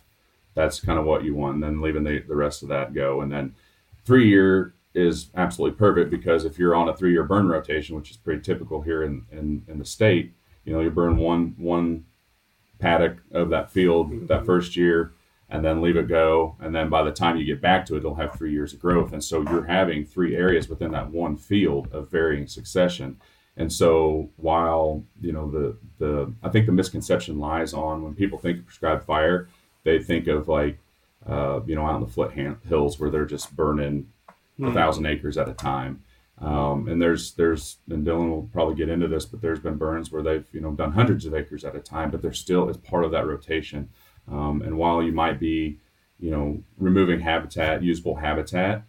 [0.55, 3.21] That's kind of what you want, and then leaving the, the rest of that go,
[3.21, 3.55] and then
[4.05, 8.17] three year is absolutely perfect because if you're on a three-year burn rotation, which is
[8.17, 10.33] pretty typical here in, in, in the state,
[10.65, 12.05] you know, you burn one one
[12.79, 14.27] paddock of that field mm-hmm.
[14.27, 15.13] that first year
[15.49, 16.57] and then leave it go.
[16.61, 18.81] And then by the time you get back to it, it'll have three years of
[18.81, 19.13] growth.
[19.13, 23.21] And so you're having three areas within that one field of varying succession.
[23.57, 28.39] And so while, you know, the, the, I think the misconception lies on when people
[28.39, 29.49] think of prescribed fire,
[29.85, 30.79] they think of like,
[31.27, 32.33] uh, you know, out in the foot
[32.69, 34.09] hills where they're just burning
[34.63, 36.03] a thousand acres at a time.
[36.39, 40.13] Um, and there's there's and Dylan will probably get into this, but there's been burns
[40.13, 42.77] where they've you know done hundreds of acres at a time, but they're still as
[42.77, 43.89] part of that rotation.
[44.31, 45.79] Um, and while you might be
[46.19, 48.83] you know removing habitat, usable habitat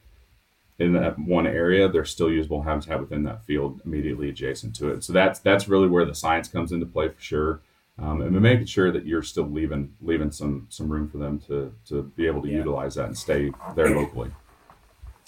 [0.77, 5.03] in that one area, there's still usable habitat within that field immediately adjacent to it.
[5.05, 7.61] So that's that's really where the science comes into play for sure.
[7.99, 11.73] Um, and making sure that you're still leaving leaving some some room for them to
[11.85, 12.57] to be able to yeah.
[12.57, 14.31] utilize that and stay there locally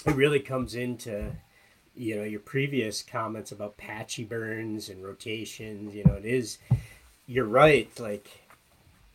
[0.10, 1.32] it really comes into
[1.95, 6.58] you know your previous comments about patchy burns and rotations you know it is
[7.28, 8.43] you're right like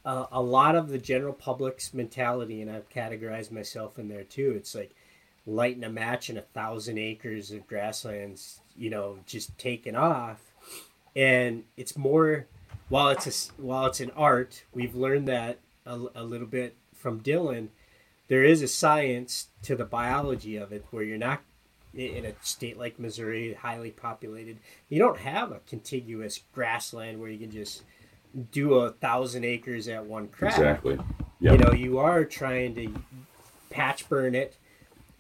[0.05, 4.53] uh, a lot of the general public's mentality and i've categorized myself in there too
[4.57, 4.95] it's like
[5.47, 10.41] lighting a match in a thousand acres of grasslands you know just taking off.
[11.17, 12.47] And it's more
[12.89, 17.21] while it's a while it's an art we've learned that a, a little bit from
[17.21, 17.69] dylan
[18.35, 21.41] there is a science to the biology of it where you're not
[21.95, 24.59] in a state like Missouri, highly populated.
[24.89, 27.85] You don't have a contiguous grassland where you can just
[28.51, 30.55] do a thousand acres at one crack.
[30.55, 30.99] Exactly.
[31.39, 31.53] Yep.
[31.53, 32.93] You know, you are trying to
[33.71, 34.57] patch burn it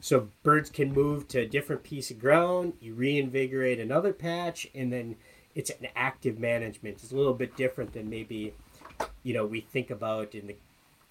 [0.00, 2.72] so birds can move to a different piece of ground.
[2.80, 5.14] You reinvigorate another patch, and then
[5.54, 6.96] it's an active management.
[7.00, 8.54] It's a little bit different than maybe
[9.22, 10.56] you know we think about in the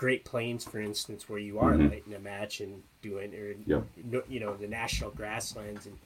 [0.04, 1.88] Great Plains, for instance, where you are mm-hmm.
[1.88, 3.86] lighting a match and doing, or yep.
[4.28, 5.98] you know, the national grasslands and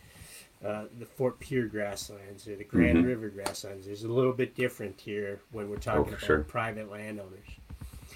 [0.64, 3.08] uh, the Fort Pierre grasslands or the Grand mm-hmm.
[3.08, 3.88] River grasslands.
[3.88, 6.44] There's a little bit different here when we're talking oh, about sure.
[6.44, 7.48] private landowners.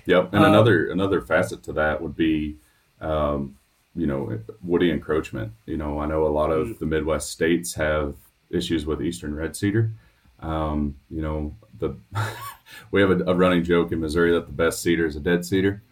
[0.06, 2.58] Yep, and um, another another facet to that would be,
[3.00, 3.58] um,
[3.96, 5.52] you know, woody encroachment.
[5.66, 6.78] You know, I know a lot of mm.
[6.78, 8.14] the Midwest states have
[8.52, 9.94] issues with eastern red cedar.
[10.42, 11.98] Um, you know, the
[12.92, 15.46] we have a, a, running joke in Missouri that the best cedar is a dead
[15.46, 15.84] cedar.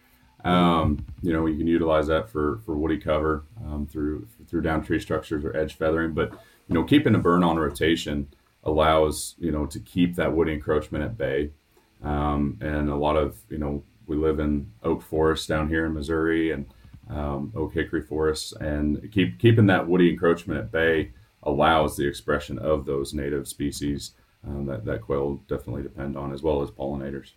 [0.42, 4.82] Um, you know, you can utilize that for, for woody cover um, through through down
[4.82, 6.14] tree structures or edge feathering.
[6.14, 6.32] But
[6.68, 8.28] you know, keeping a burn on rotation
[8.64, 11.50] allows you know to keep that woody encroachment at bay.
[12.02, 15.92] Um, and a lot of you know, we live in oak forests down here in
[15.92, 16.66] Missouri and
[17.10, 21.10] um, oak hickory forests, and keep keeping that woody encroachment at bay
[21.42, 24.12] allows the expression of those native species
[24.46, 27.32] um, that that quail definitely depend on, as well as pollinators.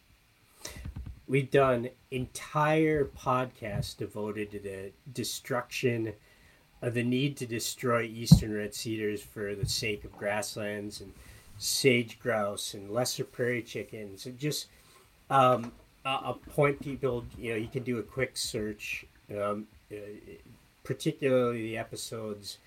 [1.27, 6.13] We've done entire podcasts devoted to the destruction
[6.81, 11.13] of the need to destroy eastern red cedars for the sake of grasslands and
[11.57, 14.25] sage grouse and lesser prairie chickens.
[14.25, 14.67] And just
[15.29, 15.71] um,
[16.05, 19.95] I'll point people you know you can do a quick search um, uh,
[20.83, 22.57] particularly the episodes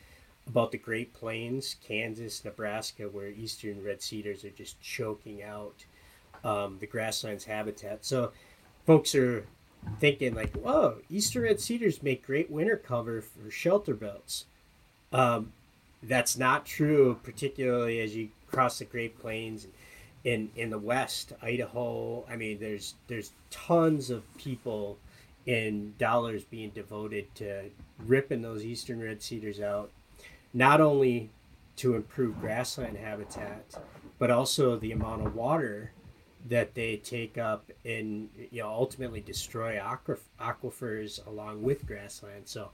[0.48, 5.84] about the great plains kansas nebraska where eastern red cedars are just choking out
[6.44, 8.32] um, the grasslands habitat so
[8.86, 9.46] folks are
[10.00, 14.46] thinking like, "Whoa, Eastern red cedars make great winter cover for shelter belts."
[15.12, 15.52] Um,
[16.02, 19.66] that's not true, particularly as you cross the Great Plains
[20.24, 22.24] in in the West, Idaho.
[22.28, 24.98] I mean, there's there's tons of people
[25.46, 27.70] and dollars being devoted to
[28.04, 29.90] ripping those eastern red cedars out,
[30.56, 31.28] not only
[31.76, 33.74] to improve grassland habitat,
[34.18, 35.92] but also the amount of water
[36.48, 39.78] that they take up and you know ultimately destroy
[40.40, 42.42] aquifers along with grassland.
[42.46, 42.70] So,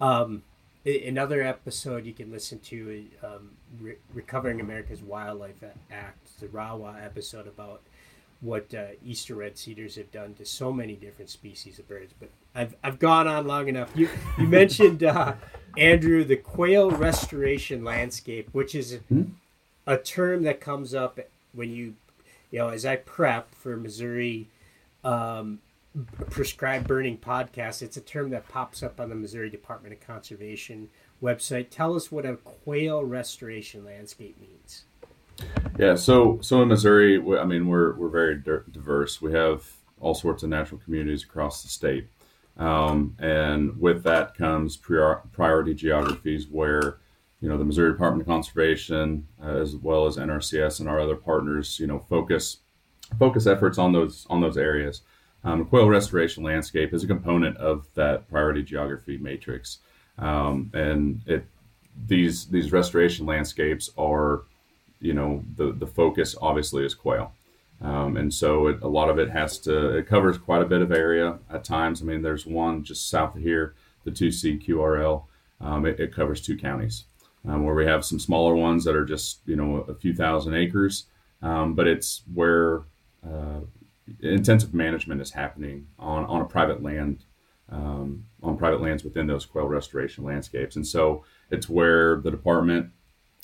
[0.00, 0.42] um,
[0.86, 7.46] another episode you can listen to um, Re- recovering America's Wildlife Act, the RAWA episode
[7.46, 7.82] about
[8.40, 12.14] what uh, Eastern red cedars have done to so many different species of birds.
[12.18, 13.90] But I've, I've gone on long enough.
[13.94, 15.34] You you mentioned uh,
[15.76, 19.24] Andrew the quail restoration landscape, which is hmm?
[19.86, 21.18] a term that comes up
[21.52, 21.94] when you
[22.50, 24.48] you know, as I prep for Missouri
[25.04, 25.60] um,
[26.30, 30.88] prescribed burning podcast, it's a term that pops up on the Missouri Department of Conservation
[31.22, 31.70] website.
[31.70, 34.84] Tell us what a quail restoration landscape means.
[35.78, 39.22] Yeah, so so in Missouri, I mean, we're we're very diverse.
[39.22, 42.08] We have all sorts of natural communities across the state,
[42.60, 46.98] um, and with that comes priority geographies where
[47.40, 51.16] you know the Missouri Department of Conservation, uh, as well as NRCS and our other
[51.16, 52.58] partners, you know, focus
[53.18, 55.00] focus efforts on those on those areas.
[55.42, 59.78] Um, quail restoration landscape is a component of that priority geography matrix,
[60.18, 61.46] um, and it
[62.06, 64.42] these these restoration landscapes are,
[65.00, 67.32] you know, the the focus obviously is quail.
[67.82, 70.82] Um, and so it, a lot of it has to it covers quite a bit
[70.82, 72.02] of area at times.
[72.02, 75.24] I mean, there's one just south of here, the 2C QRL.
[75.62, 77.04] Um, it, it, covers two counties
[77.46, 80.54] um, where we have some smaller ones that are just you know a few thousand
[80.54, 81.06] acres,
[81.42, 82.82] um, but it's where
[83.26, 83.60] uh,
[84.20, 87.24] intensive management is happening on on a private land
[87.70, 92.90] um, on private lands within those quail restoration landscapes, and so it's where the department,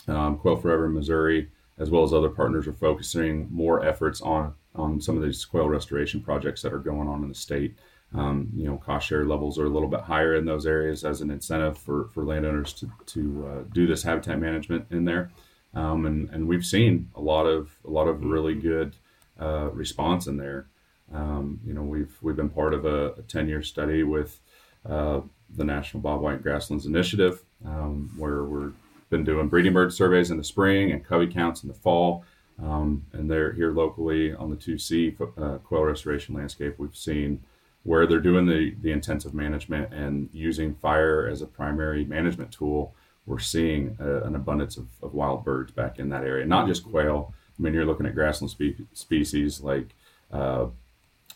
[0.09, 5.01] um, Quail Forever Missouri, as well as other partners, are focusing more efforts on on
[5.01, 7.75] some of these quail restoration projects that are going on in the state.
[8.15, 11.21] Um, you know, cost share levels are a little bit higher in those areas as
[11.21, 15.31] an incentive for, for landowners to, to uh, do this habitat management in there.
[15.75, 18.97] Um, and, and we've seen a lot of a lot of really good
[19.41, 20.67] uh, response in there.
[21.13, 24.41] Um, you know, we've we've been part of a, 10 year study with
[24.89, 25.21] uh,
[25.55, 28.73] the National Bobwhite Grasslands Initiative, um, where we're
[29.11, 32.25] been doing breeding bird surveys in the spring and covey counts in the fall.
[32.63, 36.75] Um, and they're here locally on the 2C uh, quail restoration landscape.
[36.79, 37.43] We've seen
[37.87, 42.93] where they're doing the, the intensive management and using fire as a primary management tool,
[43.27, 46.85] we're seeing a, an abundance of, of, wild birds back in that area, not just
[46.85, 47.33] quail.
[47.57, 49.95] I mean, you're looking at grassland spe- species like
[50.33, 50.67] uh,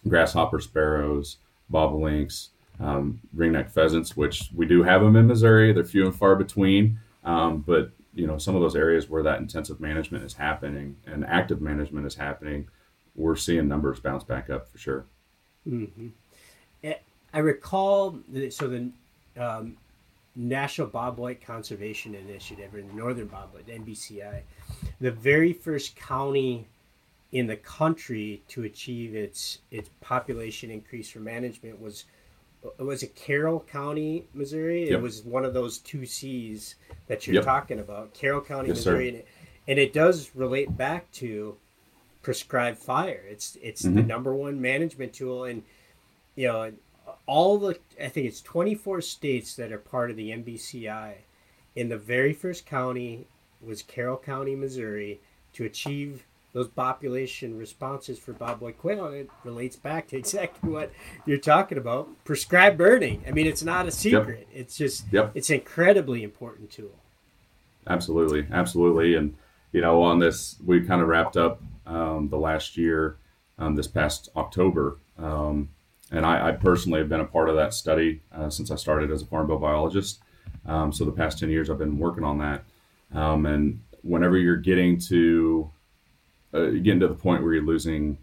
[0.09, 1.36] grasshopper sparrows,
[1.72, 2.49] bobolinks,
[2.80, 5.72] um, ringneck pheasants, which we do have them in Missouri.
[5.72, 9.38] They're few and far between, um, but you know some of those areas where that
[9.38, 12.68] intensive management is happening and active management is happening,
[13.14, 15.06] we're seeing numbers bounce back up for sure.
[15.68, 16.08] Mm-hmm.
[17.32, 18.18] I recall,
[18.50, 18.90] so the
[19.38, 19.76] um,
[20.34, 24.42] National Bobwhite Conservation Initiative, or the Northern Bobwhite, NBCI,
[25.00, 26.66] the very first county
[27.32, 32.06] in the country to achieve its its population increase for management was
[32.78, 34.84] was it Carroll County, Missouri?
[34.84, 34.92] Yep.
[34.92, 36.74] It was one of those two C's
[37.06, 37.44] that you're yep.
[37.44, 39.28] talking about, Carroll County, yes, Missouri, and it,
[39.68, 41.56] and it, does relate back to
[42.22, 43.24] prescribed fire.
[43.28, 43.96] It's it's mm-hmm.
[43.96, 45.62] the number one management tool, and
[46.36, 46.72] you know
[47.26, 51.14] all the I think it's 24 states that are part of the NBCI.
[51.76, 53.26] In the very first county
[53.61, 55.20] was Carroll County, Missouri,
[55.52, 60.90] to achieve those population responses for bobwhite quail, and it relates back to exactly what
[61.26, 63.22] you're talking about: prescribed burning.
[63.26, 64.48] I mean, it's not a secret.
[64.51, 64.61] Yep.
[64.61, 65.32] It's just yep.
[65.34, 66.94] it's an incredibly important tool.
[67.86, 69.34] Absolutely, absolutely, and
[69.72, 73.16] you know, on this, we kind of wrapped up um, the last year,
[73.59, 74.98] um, this past October.
[75.18, 75.68] Um,
[76.11, 79.11] and I, I, personally have been a part of that study uh, since I started
[79.11, 80.20] as a farm bill biologist.
[80.66, 82.64] Um, so the past 10 years, I've been working on that.
[83.14, 85.70] Um, and whenever you're getting to
[86.53, 88.18] uh, getting to the point where you're losing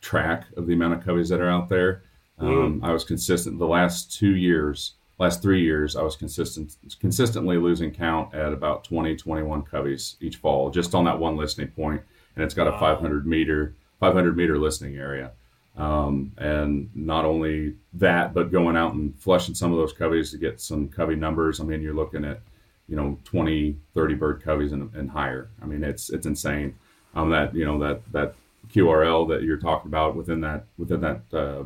[0.00, 2.02] track of the amount of coveys that are out there,
[2.40, 2.82] mm.
[2.82, 7.90] I was consistent the last two years last three years, I was consistent consistently losing
[7.90, 12.02] count at about 20, 21 coveys each fall, just on that one listening point,
[12.34, 12.76] and it's got wow.
[12.76, 15.32] a 500 meter 500 meter listening area.
[15.76, 20.38] Um, and not only that, but going out and flushing some of those coveys to
[20.38, 21.60] get some covey numbers.
[21.60, 22.40] I mean, you're looking at,
[22.88, 25.50] you know, 20, 30 bird coveys and, and higher.
[25.62, 26.74] I mean, it's it's insane.
[27.16, 28.34] Um, that you know that that
[28.72, 31.64] QRL that you're talking about within that within that uh,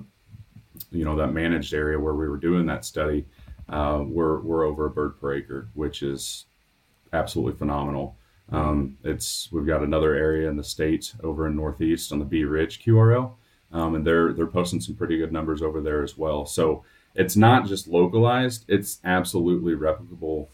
[0.91, 3.27] you know that managed area where we were doing that study
[3.71, 6.47] uh, we're we're over a bird per acre, which is
[7.13, 8.17] absolutely phenomenal.
[8.51, 12.45] Um, it's we've got another area in the state over in Northeast on the Bee
[12.45, 13.33] Ridge QRL,
[13.73, 16.47] um, and they're they're posting some pretty good numbers over there as well.
[16.47, 16.85] So
[17.15, 20.49] it's not just localized; it's absolutely replicable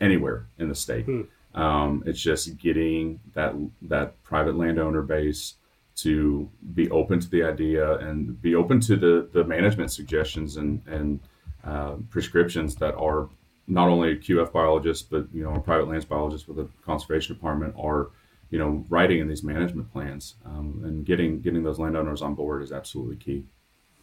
[0.00, 1.06] anywhere in the state.
[1.06, 1.22] Hmm.
[1.54, 5.54] Um, it's just getting that that private landowner base
[5.96, 10.82] to be open to the idea and be open to the the management suggestions and
[10.86, 11.20] and
[11.64, 13.28] uh, prescriptions that are
[13.66, 18.10] not only QF biologists, but you know, private lands biologists with a conservation department are,
[18.50, 22.62] you know, writing in these management plans um, and getting getting those landowners on board
[22.62, 23.44] is absolutely key.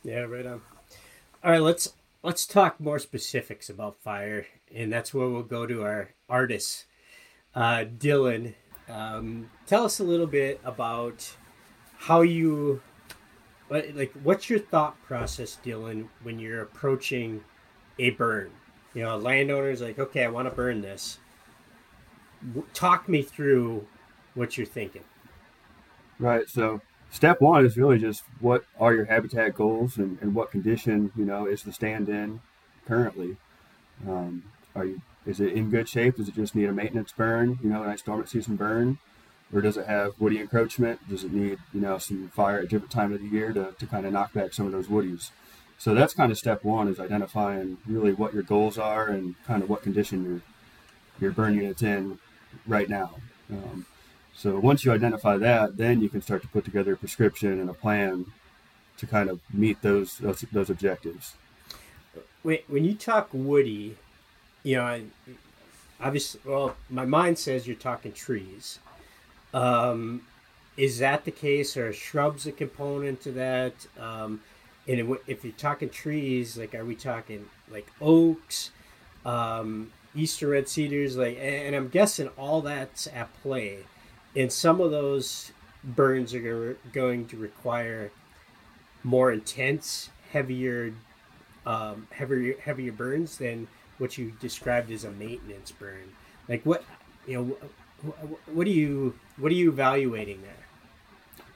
[0.04, 0.62] Yeah, right on.
[1.44, 1.94] All right, let's
[2.24, 6.86] let's talk more specifics about fire, and that's where we'll go to our artist,
[7.56, 8.54] uh, Dylan.
[8.90, 11.36] Um, tell us a little bit about
[11.98, 12.82] how you,
[13.70, 17.44] like, what's your thought process, Dylan, when you're approaching
[18.00, 18.52] a burn.
[18.94, 21.20] You know, a landowner's like, okay, I want to burn this.
[22.74, 23.88] Talk me through
[24.34, 25.04] what you're thinking.
[26.20, 26.50] Right.
[26.50, 31.12] So, step one is really just what are your habitat goals and, and what condition,
[31.16, 32.42] you know, is the stand in
[32.86, 33.38] currently?
[34.08, 34.44] Um,
[34.76, 36.18] are you, is it in good shape?
[36.18, 38.98] Does it just need a maintenance burn, you know, a nice dormant season burn?
[39.54, 41.08] Or does it have woody encroachment?
[41.10, 43.86] Does it need, you know, some fire at different time of the year to, to
[43.86, 45.32] kind of knock back some of those woodies?
[45.78, 49.64] So that's kind of step one is identifying really what your goals are and kind
[49.64, 50.42] of what condition your
[51.20, 52.18] your burn unit's in
[52.66, 53.16] right now.
[53.52, 53.86] Um,
[54.34, 57.70] so once you identify that, then you can start to put together a prescription and
[57.70, 58.26] a plan
[58.98, 61.36] to kind of meet those those, those objectives.
[62.44, 63.98] When, when you talk woody,
[64.64, 65.04] you know, I
[66.00, 68.80] obviously, well, my mind says you're talking trees.
[69.54, 70.22] Um,
[70.78, 71.78] is that the case?
[71.78, 73.74] Or shrubs a component to that?
[74.00, 74.42] Um,
[74.88, 78.72] and if you're talking trees, like are we talking like oaks,
[79.26, 83.80] um, eastern red cedars, like, and I'm guessing all that's at play.
[84.36, 85.52] And some of those
[85.84, 88.12] burns are going to require
[89.04, 90.94] more intense, heavier,
[91.66, 93.68] um, heavier, heavier burns than
[94.02, 96.12] what you described as a maintenance burn.
[96.50, 96.84] Like what,
[97.28, 98.14] you know,
[98.52, 100.52] what are you, what are you evaluating there?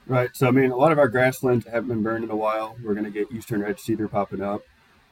[0.08, 0.30] Right.
[0.36, 2.78] So, I mean, a lot of our grasslands haven't been burned in a while.
[2.84, 4.62] We're going to get eastern red cedar popping up.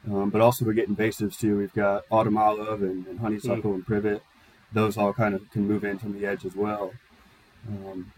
[0.06, 1.58] Um, but also, we get invasives too.
[1.58, 3.76] We've got autumn olive and, and honeysuckle mm.
[3.76, 4.22] and privet.
[4.72, 6.94] Those all kind of can move in from the edge as well.
[7.68, 8.12] Um,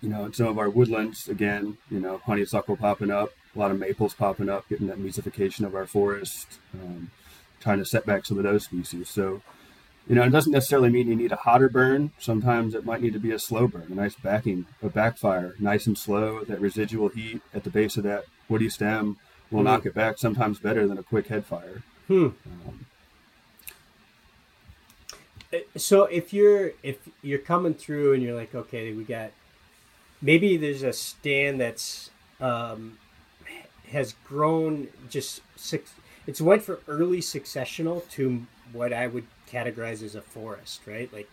[0.00, 3.70] you know, in some of our woodlands, again, you know, honeysuckle popping up, a lot
[3.70, 7.10] of maples popping up, getting that mesophication of our forest, um,
[7.62, 9.08] trying to set back some of those species.
[9.08, 9.40] So,
[10.08, 12.10] you know, it doesn't necessarily mean you need a hotter burn.
[12.18, 15.86] Sometimes it might need to be a slow burn, a nice backing, a backfire, nice
[15.86, 16.44] and slow.
[16.44, 19.18] That residual heat at the base of that woody stem
[19.50, 19.64] will mm.
[19.64, 20.18] knock it back.
[20.18, 21.82] Sometimes better than a quick head fire.
[22.08, 22.24] Hmm.
[22.24, 22.86] Um,
[25.52, 29.30] uh, so if you're if you're coming through and you're like, okay, we got
[30.20, 32.10] maybe there's a stand that's
[32.40, 32.98] um,
[33.90, 35.92] has grown just six.
[36.26, 41.12] It's went from early successional to what I would categorize as a forest, right?
[41.12, 41.28] Like,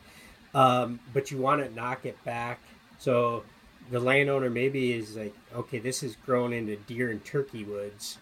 [0.54, 2.60] um, but you want to knock it back.
[2.98, 3.44] So
[3.92, 8.18] the landowner maybe is like, okay, this has grown into deer and turkey woods,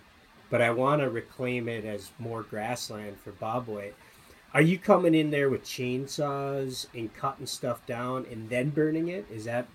[0.49, 3.93] but I want to reclaim it as more grassland for bobwhite.
[4.53, 9.25] Are you coming in there with chainsaws and cutting stuff down and then burning it?
[9.31, 9.67] Is that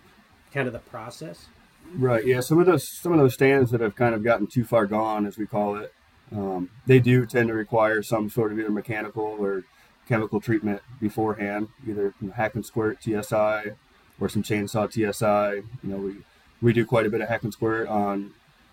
[0.53, 1.47] kind of the process?
[1.95, 2.25] Right.
[2.27, 2.41] Yeah.
[2.41, 5.27] Some of those some of those stands that have kind of gotten too far gone,
[5.27, 5.93] as we call it,
[6.35, 9.65] um, they do tend to require some sort of either mechanical or
[10.09, 13.73] chemical treatment beforehand, either hack and squirt TSI
[14.21, 15.57] or some chainsaw TSI.
[15.83, 16.17] You know, we
[16.61, 18.33] we do quite a bit of hack and squirt on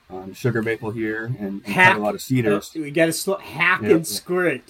[0.10, 2.72] on sugar maple here and, and Hack- a lot of cedars.
[2.76, 3.91] Oh, we got to slow hack Yep.
[3.91, 4.62] and squirt,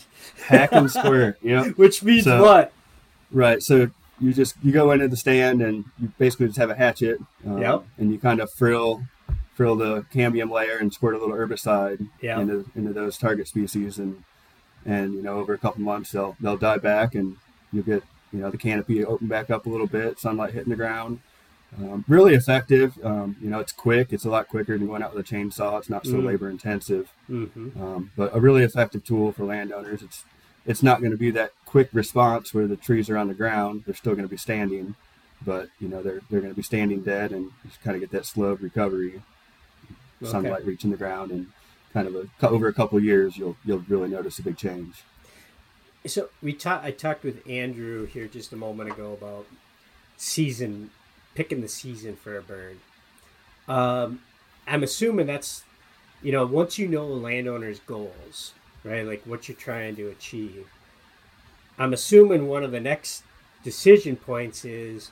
[0.47, 1.37] hack and squirt.
[1.41, 1.77] Yep.
[1.77, 2.73] which means So- what?
[3.31, 3.61] Right.
[3.63, 7.19] So you just you go into the stand and you basically just have a hatchet.
[7.45, 7.83] Um, Yep.
[7.97, 9.03] And you kind of frill
[9.59, 12.39] frill the cambium layer and squirt a little herbicide Yeah.
[12.39, 14.23] into into those target species and
[14.85, 17.35] and you know over a couple months they'll they'll die back and
[17.73, 20.77] you'll get you know the canopy open back up a little bit, sunlight hitting the
[20.77, 21.19] ground.
[21.77, 22.97] Um, really effective.
[23.03, 24.13] Um, you know, it's quick.
[24.13, 25.77] It's a lot quicker than going out with a chainsaw.
[25.79, 26.25] It's not so Mm.
[26.25, 27.81] labor intensive Mm-hmm.
[27.83, 30.01] um, but a really effective tool for landowners.
[30.01, 30.23] It's
[30.65, 33.83] it's not going to be that quick response where the trees are on the ground;
[33.85, 34.95] they're still going to be standing,
[35.45, 38.11] but you know they're they're going to be standing dead, and just kind of get
[38.11, 39.21] that slow recovery,
[40.21, 40.31] Okay.
[40.31, 41.47] sunlight reaching the ground, and
[41.93, 45.03] kind of a, over a couple of years you'll you'll really notice a big change.
[46.05, 46.85] So we talked.
[46.85, 49.45] I talked with Andrew here just a moment ago about
[50.17, 50.91] season,
[51.35, 52.79] picking the season for a burn.
[53.67, 54.21] Um,
[54.67, 55.63] I'm assuming that's,
[56.21, 58.53] you know, once you know a landowner's goals,
[58.83, 59.05] right?
[59.05, 60.67] Like what you're trying to achieve.
[61.77, 63.23] I'm assuming one of the next
[63.63, 65.11] decision points is,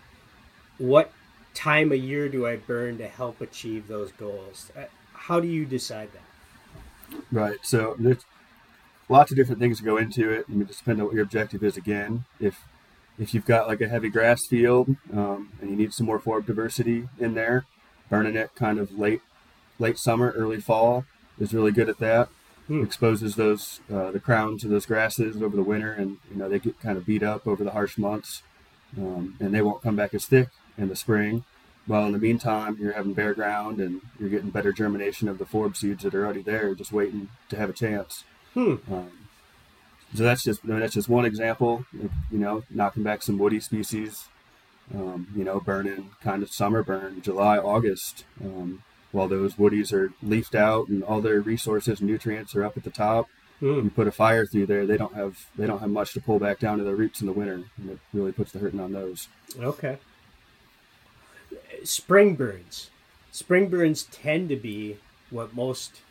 [0.77, 1.11] what
[1.53, 4.71] time of year do I burn to help achieve those goals?
[5.27, 7.21] How do you decide that?
[7.33, 7.57] Right.
[7.61, 8.23] So there's
[9.09, 10.45] lots of different things that go into it.
[10.47, 11.75] I mean, it depends on what your objective is.
[11.75, 12.63] Again, if
[13.19, 16.45] if you've got like a heavy grass field um, and you need some more forb
[16.45, 17.65] diversity in there,
[18.09, 19.21] burning it kind of late
[19.79, 21.03] late summer, early fall
[21.37, 22.29] is really good at that.
[22.67, 22.83] Hmm.
[22.83, 26.59] Exposes those uh, the crowns of those grasses over the winter, and you know they
[26.59, 28.43] get kind of beat up over the harsh months,
[28.97, 30.47] um, and they won't come back as thick
[30.77, 31.43] in the spring.
[31.87, 35.45] Well, in the meantime, you're having bare ground and you're getting better germination of the
[35.45, 38.23] forb seeds that are already there, just waiting to have a chance.
[38.53, 38.75] Hmm.
[38.91, 39.11] Um,
[40.13, 41.85] so that's just I mean, that's just one example.
[41.93, 44.27] You know, knocking back some woody species.
[44.93, 50.13] Um, you know, burning kind of summer burn, July, August, um, while those woodies are
[50.23, 53.27] leafed out and all their resources and nutrients are up at the top.
[53.59, 53.65] Hmm.
[53.65, 56.39] You put a fire through there, they don't have they don't have much to pull
[56.39, 58.93] back down to their roots in the winter, and it really puts the hurting on
[58.93, 59.27] those.
[59.59, 59.97] Okay.
[61.83, 62.89] Spring burns.
[63.31, 64.97] Spring burns tend to be
[65.29, 66.01] what most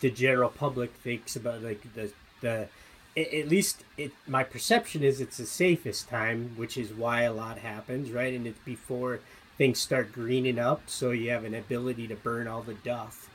[0.00, 2.68] the general public thinks about, like the the.
[3.16, 7.58] At least, it my perception is it's the safest time, which is why a lot
[7.58, 8.32] happens, right?
[8.32, 9.20] And it's before
[9.58, 13.28] things start greening up, so you have an ability to burn all the duff,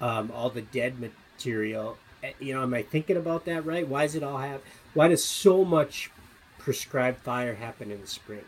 [0.00, 1.98] um, all the dead material.
[2.38, 3.86] You know, am I thinking about that right?
[3.86, 4.62] Why does it all have?
[4.94, 6.10] Why does so much
[6.58, 8.44] prescribed fire happen in the spring?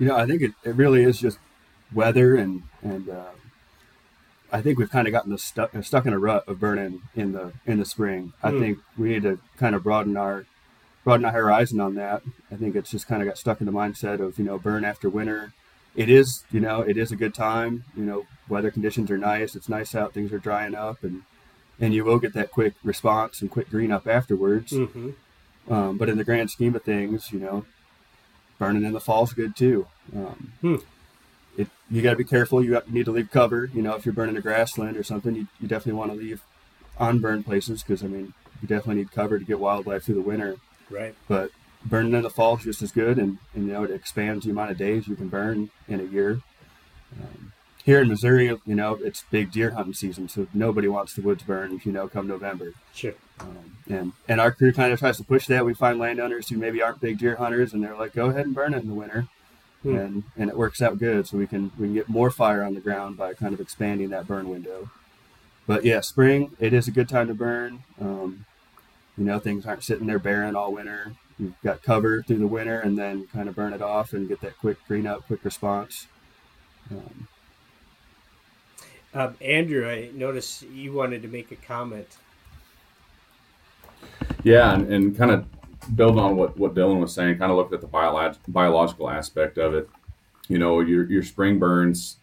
[0.00, 1.38] You know, I think it, it really is just
[1.94, 3.30] weather and and uh,
[4.52, 7.32] I think we've kind of gotten the stuck stuck in a rut of burning in
[7.32, 8.32] the in the spring.
[8.42, 8.60] I Hmm.
[8.60, 10.46] think we need to kind of broaden our
[11.04, 12.22] broaden our horizon on that.
[12.50, 14.84] I think it's just kind of got stuck in the mindset of you know burn
[14.84, 15.52] after winter.
[15.94, 17.84] It is you know it is a good time.
[17.96, 19.54] You know weather conditions are nice.
[19.54, 20.14] It's nice out.
[20.14, 21.22] Things are drying up and
[21.78, 24.72] and you will get that quick response and quick green up afterwards.
[24.72, 25.10] Mm-hmm.
[25.72, 27.64] Um, but in the grand scheme of things, you know,
[28.60, 29.88] burning in the fall is good too.
[30.14, 30.76] Um, Hmm.
[31.56, 32.62] it, you got to be careful.
[32.62, 33.68] You, got- you need to leave cover.
[33.74, 36.42] You know, if you're burning a grassland or something, you, you definitely want to leave
[37.00, 40.56] unburned places because I mean, you definitely need cover to get wildlife through the winter.
[40.90, 41.14] Right.
[41.26, 41.50] But
[41.84, 44.50] burning in the fall is just as good, and, and you know, it expands the
[44.50, 46.40] amount of days you can burn in a year.
[47.20, 47.49] Um,
[47.90, 51.42] here in Missouri, you know, it's big deer hunting season, so nobody wants the woods
[51.42, 52.72] burned, you know, come November.
[52.94, 53.14] Sure.
[53.40, 55.64] Um, and and our crew kind of tries to push that.
[55.64, 58.54] We find landowners who maybe aren't big deer hunters, and they're like, "Go ahead and
[58.54, 59.26] burn it in the winter,"
[59.82, 59.96] Hmm.
[59.96, 61.26] and and it works out good.
[61.26, 64.10] So we can we can get more fire on the ground by kind of expanding
[64.10, 64.90] that burn window.
[65.66, 67.82] But yeah, spring it is a good time to burn.
[68.00, 68.46] Um,
[69.18, 71.14] you know, things aren't sitting there barren all winter.
[71.40, 74.42] You've got cover through the winter, and then kind of burn it off and get
[74.42, 76.06] that quick green up, quick response.
[76.92, 77.26] Um,
[79.12, 82.06] Um, Andrew, I noticed you wanted to make a comment.
[84.44, 85.46] Yeah, and, and kind of
[85.96, 89.58] building on what, what Dylan was saying, kind of looked at the biolog- biological aspect
[89.58, 89.88] of it.
[90.48, 92.16] You know, your your spring burns,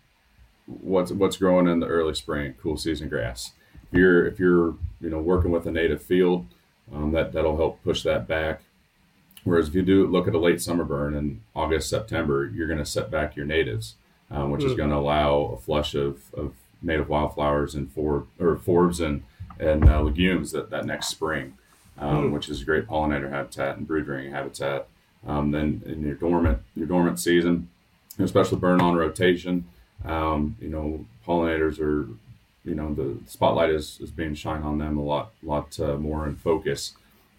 [0.65, 3.51] what's what's growing in the early spring, cool season grass.
[3.91, 6.45] If you're if you're you know working with a native field,
[6.93, 8.61] um, that that'll help push that back.
[9.45, 12.79] Whereas if you do look at a late summer burn in August September, you're going
[12.79, 13.95] to set back your natives,
[14.29, 14.77] um, which is Mhm.
[14.77, 19.23] going to allow a flush of, of native wildflowers and for or forbs and
[19.59, 21.53] and uh, legumes that, that next spring
[21.99, 22.31] um, Hmm.
[22.31, 24.87] which is a great pollinator habitat and brood rearing habitat.
[25.25, 27.69] Um, then in your dormant your dormant season,
[28.19, 29.65] especially burn on rotation,
[30.05, 32.07] um, you know pollinators are
[32.63, 36.27] you know the spotlight is, is being shined on them a lot lot uh, more
[36.27, 36.93] in focus.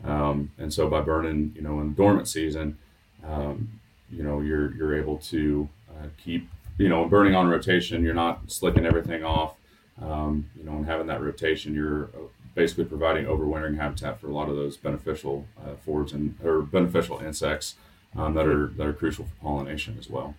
[0.05, 2.78] Um, and so by burning you know in dormant season,
[3.24, 3.80] um,
[4.11, 6.49] you know you're you're able to uh, keep
[6.79, 8.03] you know burning on rotation.
[8.03, 9.57] You're not slicking everything off.
[10.01, 12.09] Um, you know, and having that rotation, you're
[12.55, 17.18] basically providing overwintering habitat for a lot of those beneficial uh, forage and or beneficial
[17.18, 17.74] insects
[18.16, 20.35] um, that are that are crucial for pollination as well.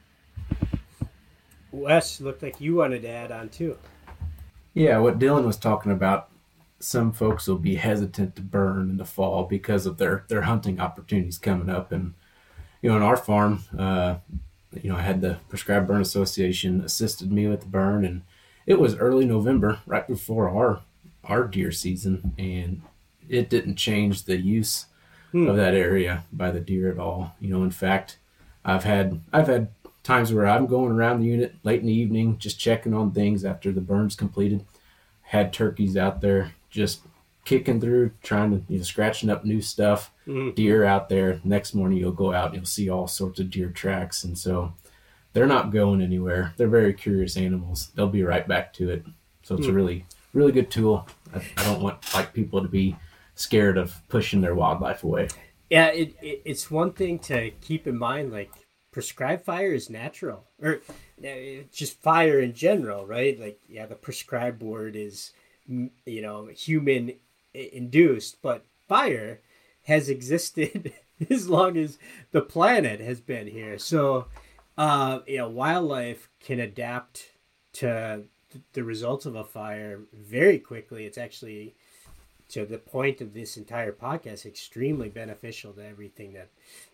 [1.72, 3.78] Wes, looked like you wanted to add on too.
[4.74, 6.30] Yeah, what Dylan was talking about,
[6.80, 10.80] some folks will be hesitant to burn in the fall because of their their hunting
[10.80, 12.14] opportunities coming up, and
[12.82, 14.16] you know, on our farm, uh,
[14.74, 18.22] you know, I had the Prescribed Burn Association assisted me with the burn, and
[18.66, 20.82] it was early November, right before our
[21.24, 22.82] our deer season, and
[23.28, 24.86] it didn't change the use
[25.32, 25.48] hmm.
[25.48, 27.36] of that area by the deer at all.
[27.40, 28.18] You know, in fact,
[28.64, 29.70] I've had I've had
[30.04, 33.44] times where I'm going around the unit late in the evening, just checking on things
[33.44, 34.66] after the burn's completed.
[35.24, 37.02] Had turkeys out there just
[37.50, 40.12] kicking through, trying to you know scratching up new stuff.
[40.28, 40.54] Mm.
[40.54, 41.42] Deer out there.
[41.44, 44.74] Next morning you'll go out and you'll see all sorts of deer tracks, and so
[45.34, 46.54] they're not going anywhere.
[46.58, 47.92] They're very curious animals.
[47.96, 49.04] They'll be right back to it.
[49.42, 49.72] So it's mm.
[49.72, 51.08] a really really good tool.
[51.34, 52.96] I, I don't want like people to be
[53.34, 55.30] scared of pushing their wildlife away.
[55.72, 58.52] Yeah, it, it, it's one thing to keep in mind, like
[58.92, 60.82] prescribed fire is natural, or
[61.72, 63.40] just fire in general, right?
[63.40, 65.32] Like, yeah, the prescribed word is,
[65.68, 67.14] you know, human
[67.74, 69.40] induced, but fire
[69.84, 70.94] has existed
[71.30, 71.98] as long as
[72.32, 73.78] the planet has been here.
[73.78, 74.28] So,
[74.78, 77.32] uh, you know, wildlife can adapt
[77.74, 78.24] to
[78.74, 81.06] the results of a fire very quickly.
[81.06, 81.76] It's actually
[82.50, 86.50] to the point of this entire podcast extremely beneficial to everything that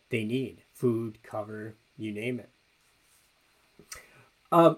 [0.09, 2.49] they need food cover you name it
[4.51, 4.77] um,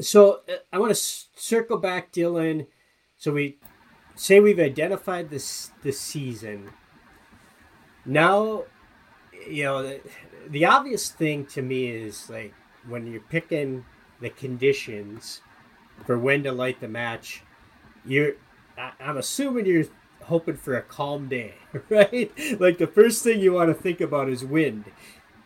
[0.00, 1.00] so uh, i want to
[1.36, 2.66] circle back dylan
[3.18, 3.56] so we
[4.20, 6.70] say we've identified this this season
[8.04, 8.64] now
[9.48, 10.00] you know the,
[10.48, 12.54] the obvious thing to me is like
[12.86, 13.84] when you're picking
[14.20, 15.40] the conditions
[16.04, 17.42] for when to light the match
[18.04, 18.32] you're
[18.76, 19.86] I, I'm assuming you're
[20.24, 21.54] hoping for a calm day,
[21.88, 22.32] right?
[22.58, 24.84] Like the first thing you want to think about is wind.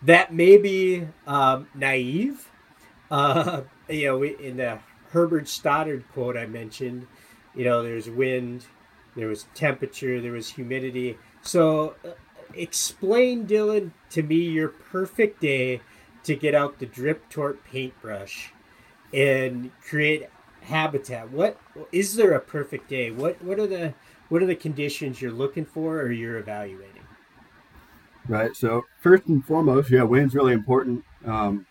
[0.02, 2.50] That may be um, naive.
[3.10, 4.78] Uh, you know, in the
[5.10, 7.06] Herbert Stoddard quote I mentioned,
[7.54, 8.66] you know, there's wind,
[9.16, 11.18] there was temperature, there was humidity.
[11.42, 12.10] So, uh,
[12.54, 15.80] explain, Dylan, to me your perfect day
[16.24, 18.52] to get out the drip torch paintbrush
[19.12, 20.28] and create
[20.62, 21.30] habitat.
[21.30, 21.58] What
[21.92, 23.10] is there a perfect day?
[23.10, 23.94] What what are the
[24.28, 27.02] what are the conditions you're looking for or you're evaluating?
[28.26, 28.56] Right.
[28.56, 31.04] So first and foremost, yeah, wind's really important.
[31.26, 31.66] Um,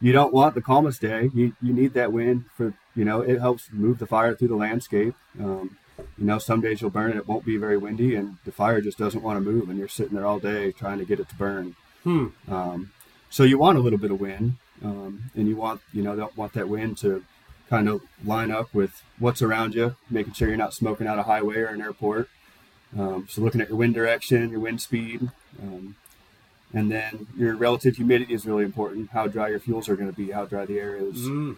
[0.00, 1.30] you don't want the calmest day.
[1.34, 4.56] You you need that wind for you know it helps move the fire through the
[4.56, 5.14] landscape.
[5.40, 5.76] Um,
[6.18, 8.80] you know, some days you'll burn it, it won't be very windy, and the fire
[8.80, 11.28] just doesn't want to move, and you're sitting there all day trying to get it
[11.28, 11.76] to burn.
[12.02, 12.26] Hmm.
[12.48, 12.92] Um,
[13.30, 16.36] so you want a little bit of wind, um, and you want you know don't
[16.36, 17.24] want that wind to
[17.70, 21.24] kind of line up with what's around you, making sure you're not smoking out a
[21.24, 22.28] highway or an airport.
[22.96, 25.28] Um, so looking at your wind direction, your wind speed,
[25.60, 25.96] um,
[26.72, 29.10] and then your relative humidity is really important.
[29.10, 31.16] How dry your fuels are going to be, how dry the air is.
[31.26, 31.56] Mm.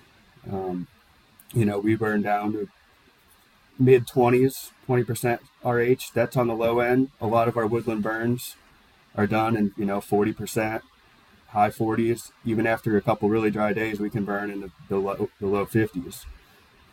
[0.51, 0.87] Um,
[1.57, 2.69] you know, we burn down to
[3.79, 6.13] mid 20s, 20% RH.
[6.15, 7.11] That's on the low end.
[7.21, 8.57] A lot of our woodland burns
[9.17, 10.83] are done in, you know, 40%,
[11.49, 12.31] high 40s.
[12.45, 15.47] Even after a couple really dry days, we can burn in the, the, low, the
[15.47, 16.27] low 50s.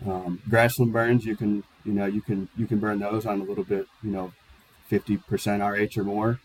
[0.07, 3.43] Um, grassland burns, you can you know you can you can burn those on a
[3.43, 4.33] little bit you know
[4.91, 5.21] 50%
[5.61, 6.39] RH or more.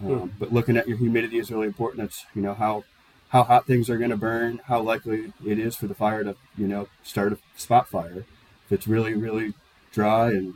[0.00, 0.26] Um, hmm.
[0.38, 2.04] But looking at your humidity is really important.
[2.04, 2.84] It's you know how
[3.32, 6.36] how hot things are going to burn, how likely it is for the fire to
[6.56, 8.24] you know start a spot fire.
[8.66, 9.54] If it's really really
[9.90, 10.54] dry and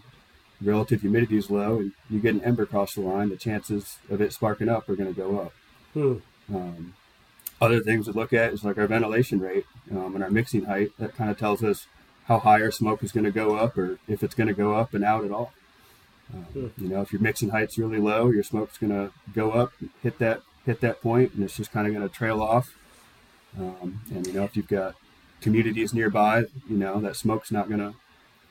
[0.61, 4.21] relative humidity is low and you get an ember across the line, the chances of
[4.21, 5.53] it sparking up are going to go up.
[5.93, 6.55] Hmm.
[6.55, 6.95] Um,
[7.61, 10.91] other things to look at is like our ventilation rate um, and our mixing height.
[10.99, 11.87] That kind of tells us
[12.27, 14.75] how high our smoke is going to go up or if it's going to go
[14.75, 15.53] up and out at all.
[16.33, 16.67] Um, hmm.
[16.77, 19.73] You know, if your mixing height's really low, your smoke's going to go up,
[20.03, 22.77] hit that hit that point, and it's just kind of going to trail off.
[23.59, 24.97] Um, and you know, if you've got
[25.41, 27.95] communities nearby, you know that smoke's not going to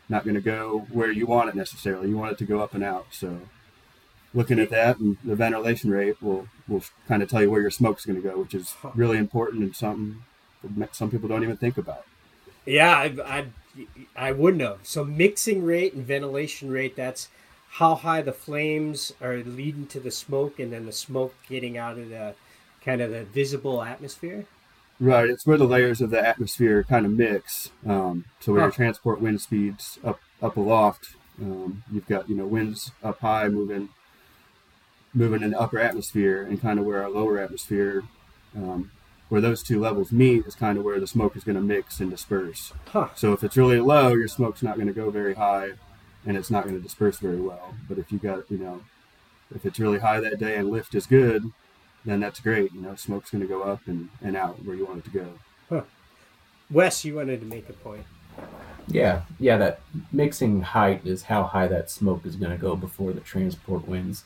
[0.10, 2.10] not going to go where you want it necessarily.
[2.10, 3.08] You want it to go up and out.
[3.12, 3.42] So
[4.34, 7.72] looking at that and the ventilation rate will will kind of tell you where your
[7.72, 10.24] smoke's going to go, which is really important and something
[10.92, 12.06] some people don't even think about.
[12.66, 13.46] Yeah, I, I,
[14.16, 14.80] I wouldn't have.
[14.84, 17.30] So mixing rate and ventilation rate, that's
[17.78, 21.98] how high the flames are leading to the smoke and then the smoke getting out
[21.98, 22.34] of the
[22.82, 24.46] kind of the visible atmosphere.
[24.98, 27.72] Right, it's where the layers of the atmosphere kind of mix.
[27.86, 28.68] Um, so where huh.
[28.68, 33.50] your transport wind speeds up up aloft, um, you've got you know winds up high
[33.50, 33.90] moving
[35.14, 38.04] moving in the upper atmosphere and kind of where our lower atmosphere,
[38.56, 38.90] um,
[39.28, 42.00] where those two levels meet, is kind of where the smoke is going to mix
[42.00, 42.72] and disperse.
[42.88, 43.10] Huh.
[43.16, 45.72] So if it's really low, your smoke's not going to go very high,
[46.26, 47.76] and it's not going to disperse very well.
[47.88, 48.82] But if you got, you know,
[49.54, 51.52] if it's really high that day and lift is good,
[52.04, 52.74] then that's great.
[52.74, 55.18] You know, smoke's going to go up and, and out where you want it to
[55.18, 55.28] go.
[55.70, 55.82] Huh.
[56.70, 58.06] Wes, you wanted to make a point.
[58.88, 59.58] Yeah, yeah.
[59.58, 63.88] That mixing height is how high that smoke is going to go before the transport
[63.88, 64.24] winds,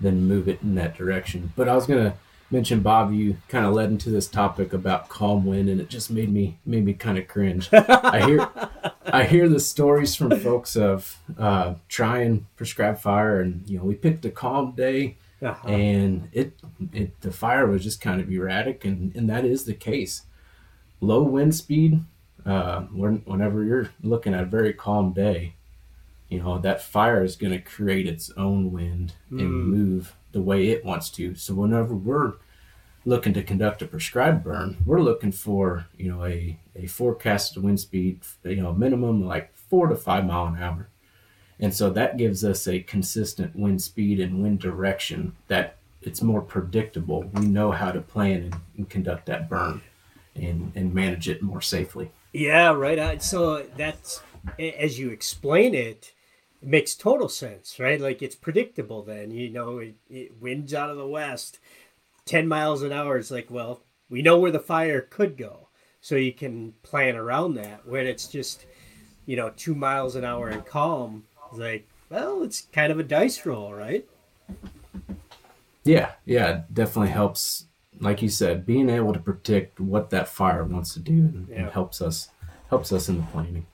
[0.00, 1.52] then move it in that direction.
[1.56, 2.16] But I was going to
[2.50, 6.10] mention, Bob, you kind of led into this topic about calm wind, and it just
[6.10, 7.68] made me made me kind of cringe.
[7.72, 8.48] I hear
[9.06, 13.94] I hear the stories from folks of uh, trying prescribed fire, and you know we
[13.94, 15.68] picked a calm day, Uh-huh.
[15.68, 16.52] and it
[16.92, 20.22] it the fire was just kind of erratic, and and that is the case.
[21.02, 22.00] Low wind speed,
[22.44, 25.54] uh, when, whenever you're looking at a very calm day,
[26.28, 30.68] you know that fire is going to create its own wind and move the way
[30.68, 31.34] it wants to.
[31.34, 32.34] So whenever we're
[33.04, 37.80] looking to conduct a prescribed burn, we're looking for you know a a forecasted wind
[37.80, 40.88] speed, you know, minimum like four to five mile an hour,
[41.58, 46.40] and so that gives us a consistent wind speed and wind direction that it's more
[46.40, 47.24] predictable.
[47.34, 49.82] We know how to plan and, and conduct that burn,
[50.34, 52.10] and and manage it more safely.
[52.32, 53.22] Yeah, right.
[53.22, 54.22] So that's
[54.58, 56.12] as you explain it,
[56.62, 58.00] it makes total sense, right?
[58.00, 59.02] Like it's predictable.
[59.02, 61.58] Then you know it, it winds out of the west,
[62.24, 63.16] ten miles an hour.
[63.16, 65.68] It's like, well, we know where the fire could go,
[66.00, 67.86] so you can plan around that.
[67.86, 68.66] When it's just,
[69.26, 73.04] you know, two miles an hour and calm, it's like, well, it's kind of a
[73.04, 74.06] dice roll, right?
[75.84, 77.66] Yeah, yeah, it definitely helps.
[77.98, 81.70] Like you said, being able to predict what that fire wants to do Yeah.
[81.70, 82.30] helps us
[82.70, 83.66] helps us in the planning.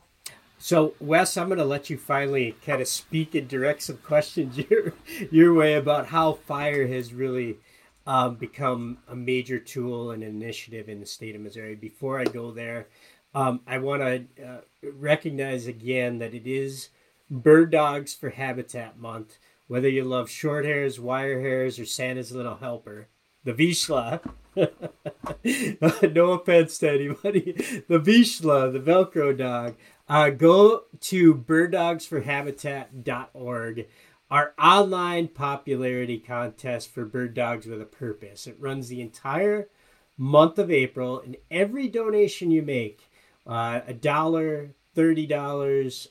[0.66, 4.58] So, Wes, I'm going to let you finally kind of speak and direct some questions
[4.68, 4.94] your
[5.30, 7.58] your way about how fire has really
[8.04, 11.76] um, become a major tool and initiative in the state of Missouri.
[11.76, 12.88] Before I go there,
[13.32, 16.88] um, I want to uh, recognize again that it is
[17.30, 19.38] Bird Dogs for Habitat Month.
[19.68, 23.06] Whether you love short hairs, wire hairs, or Santa's little helper,
[23.44, 24.20] the Vizsla.
[26.14, 27.52] no offense to anybody.
[27.88, 29.76] The Vizsla, the Velcro dog.
[30.08, 33.86] Uh, go to birddogsforhabitat.org.
[34.30, 38.46] Our online popularity contest for bird dogs with a purpose.
[38.46, 39.68] It runs the entire
[40.16, 43.08] month of April, and every donation you make,
[43.46, 46.08] uh, a dollar, thirty dollars,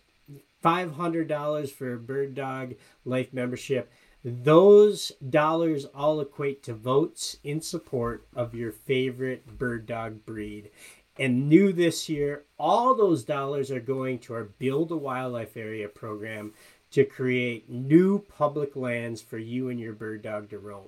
[0.61, 3.91] five hundred dollars for a bird dog life membership.
[4.23, 10.71] Those dollars all equate to votes in support of your favorite bird dog breed.
[11.17, 15.87] And new this year, all those dollars are going to our Build a Wildlife Area
[15.87, 16.53] program
[16.91, 20.87] to create new public lands for you and your bird dog to roam.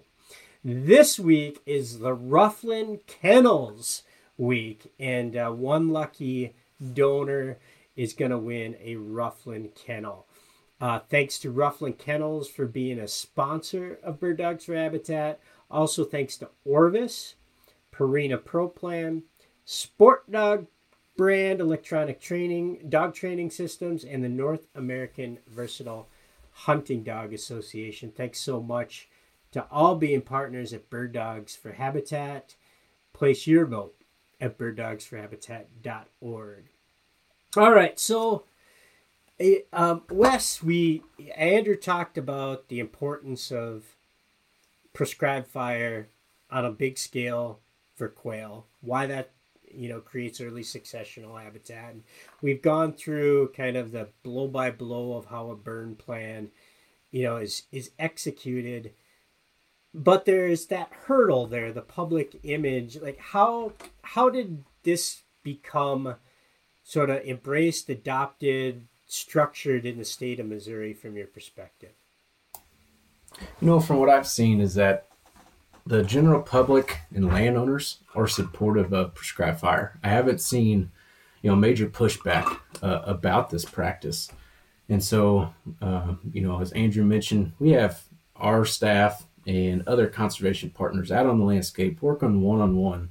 [0.64, 4.04] This week is the Ruff Land Kennels
[4.38, 6.56] week, and uh, one lucky
[6.94, 7.58] donor
[7.96, 10.26] is going to win a Ruff Land Kennel.
[10.80, 15.40] Uh, thanks to Ruff Land Kennels for being a sponsor of Bird Dogs for Habitat.
[15.72, 17.36] Also, thanks to Orvis,
[17.94, 19.24] Purina Pro Plan,
[19.68, 20.68] SportDOG
[21.18, 26.08] brand electronic training, dog training systems, and the North American Versatile
[26.52, 28.14] Hunting Dog Association.
[28.16, 29.10] Thanks so much
[29.52, 32.56] to all being partners at Bird Dogs for Habitat.
[33.12, 33.96] Place your vote
[34.40, 36.64] at birddogsforhabitat.org.
[37.58, 38.46] All right, so
[39.40, 41.04] eh, um, Wes, we
[41.36, 43.98] Andrew talked about the importance of
[44.94, 46.08] prescribed fire
[46.52, 47.60] on a big scale
[47.96, 48.66] for quail.
[48.82, 49.32] Why that
[49.72, 51.94] you know creates early successional habitat.
[51.94, 52.04] And
[52.42, 56.50] we've gone through kind of the blow by blow of how a burn plan,
[57.12, 58.94] you know, is is executed.
[59.94, 62.98] But there's that hurdle there, the public image.
[63.02, 66.16] Like how how did this become
[66.84, 71.92] sort of embraced, adopted, structured in the state of Missouri from your perspective?
[73.62, 75.07] You know, from what I've seen, is that
[75.88, 79.98] the general public and landowners are supportive of prescribed fire.
[80.04, 80.92] I haven't seen,
[81.42, 84.30] you know, major pushback uh, about this practice.
[84.90, 88.04] And so, uh, you know, as Andrew mentioned, we have
[88.36, 93.10] our staff and other conservation partners out on the landscape working one on one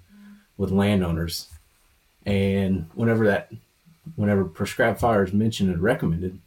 [0.59, 1.49] with landowners.
[2.24, 3.53] And whenever that,
[4.16, 6.39] whenever prescribed fire is mentioned and recommended,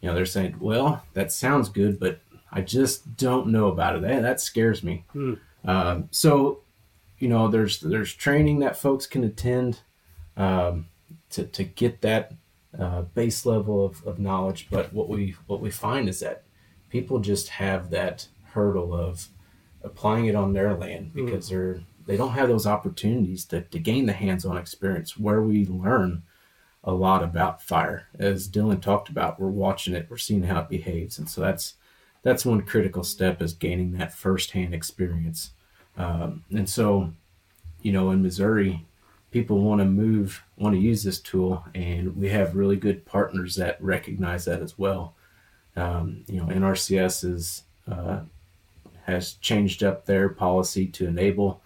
[0.00, 2.20] you know, they're saying, well, that sounds good, but
[2.52, 4.02] I just don't know about it.
[4.02, 5.04] That, that scares me.
[5.12, 5.34] Hmm.
[5.64, 6.60] Um, so,
[7.18, 9.80] you know, there's there's training that folks can attend
[10.36, 10.86] um,
[11.30, 12.32] to to get that
[12.78, 14.68] uh, base level of, of knowledge.
[14.70, 16.44] But what we what we find is that
[16.88, 19.28] people just have that hurdle of
[19.82, 24.06] applying it on their land because they're they don't have those opportunities to, to gain
[24.06, 26.22] the hands-on experience where we learn
[26.82, 28.08] a lot about fire.
[28.18, 31.74] As Dylan talked about, we're watching it, we're seeing how it behaves, and so that's
[32.22, 35.50] that's one critical step is gaining that firsthand experience.
[35.96, 37.12] Um, and so,
[37.82, 38.86] you know, in Missouri,
[39.30, 43.56] people want to move, want to use this tool, and we have really good partners
[43.56, 45.14] that recognize that as well.
[45.74, 48.20] Um, you know, NRCS is uh,
[49.06, 51.60] has changed up their policy to enable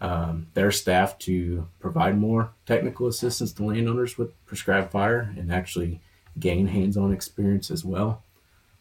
[0.00, 6.00] um, their staff to provide more technical assistance to landowners with prescribed fire and actually
[6.40, 8.22] gain hands-on experience as well.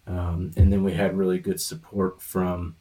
[0.07, 2.75] Um, and then we had really good support from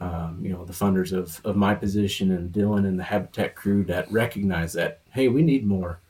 [0.00, 3.84] um, you know the funders of, of my position and Dylan and the Habitat crew
[3.84, 6.00] that recognized that hey we need more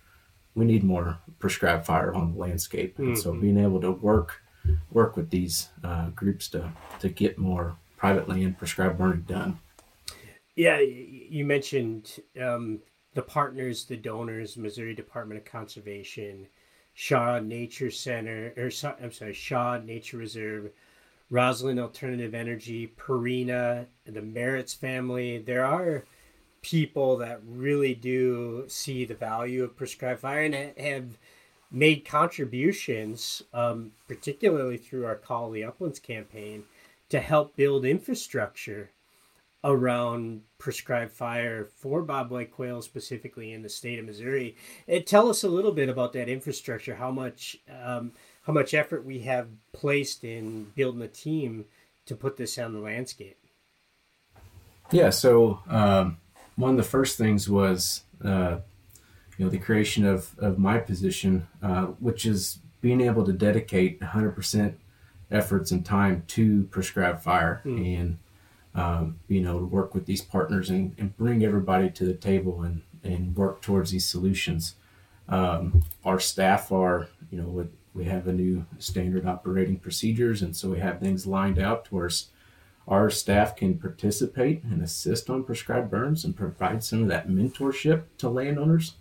[0.54, 4.42] we need more prescribed fire on the landscape and so being able to work
[4.90, 9.58] work with these uh, groups to to get more private land prescribed burning done.
[10.56, 12.80] Yeah, you mentioned um,
[13.14, 16.46] the partners, the donors, Missouri Department of Conservation,
[16.94, 18.70] Shaw Nature Center, or
[19.02, 20.70] I'm sorry, Shaw Nature Reserve,
[21.30, 25.38] Roeslein Alternative Energy, Purina, the Merritt's family.
[25.38, 26.04] There are
[26.60, 31.18] people that really do see the value of prescribed fire and have
[31.70, 36.64] made contributions, um, particularly through our Call the Uplands campaign,
[37.08, 38.90] to help build infrastructure
[39.64, 44.56] around prescribed fire for bobwhite quail specifically in the state of Missouri.
[44.88, 46.96] And tell us a little bit about that infrastructure.
[46.96, 51.64] How much um, how much effort we have placed in building a team
[52.06, 53.38] to put this on the landscape.
[54.90, 56.18] Yeah, so um,
[56.56, 58.58] one of the first things was uh,
[59.38, 64.00] you know the creation of, of my position, uh, which is being able to dedicate
[64.00, 64.74] 100%
[65.30, 68.18] efforts and time to prescribed fire and
[68.74, 72.62] um, being able to work with these partners and, and bring everybody to the table
[72.62, 74.76] and, and work towards these solutions.
[75.28, 80.56] Um, our staff are, you know, with, we have a new standard operating procedures, and
[80.56, 82.10] so we have things lined out to where
[82.88, 88.04] our staff can participate and assist on prescribed burns and provide some of that mentorship
[88.18, 88.94] to landowners.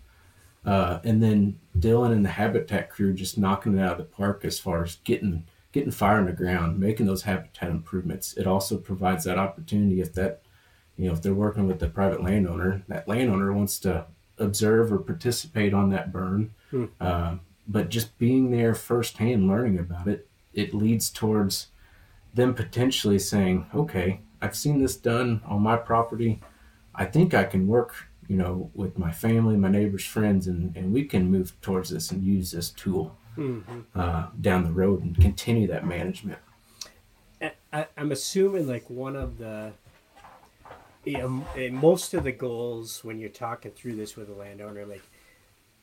[0.64, 4.44] Uh, and then Dylan and the Habitat crew just knocking it out of the park
[4.44, 8.34] as far as getting getting fire in the ground, making those habitat improvements.
[8.34, 10.42] It also provides that opportunity if that,
[10.96, 14.06] you know, if they're working with the private landowner, that landowner wants to
[14.38, 16.54] observe or participate on that burn.
[17.00, 21.68] Uh, but just being there firsthand, learning about it, it leads towards
[22.34, 26.40] them potentially saying, okay, I've seen this done on my property.
[26.94, 30.92] I think I can work, you know, with my family, my neighbors, friends, and, and
[30.92, 33.16] we can move towards this and use this tool
[33.94, 36.38] uh, down the road and continue that management.
[37.72, 39.72] I- I'm assuming like one of the
[41.04, 45.02] you know, most of the goals when you're talking through this with a landowner, like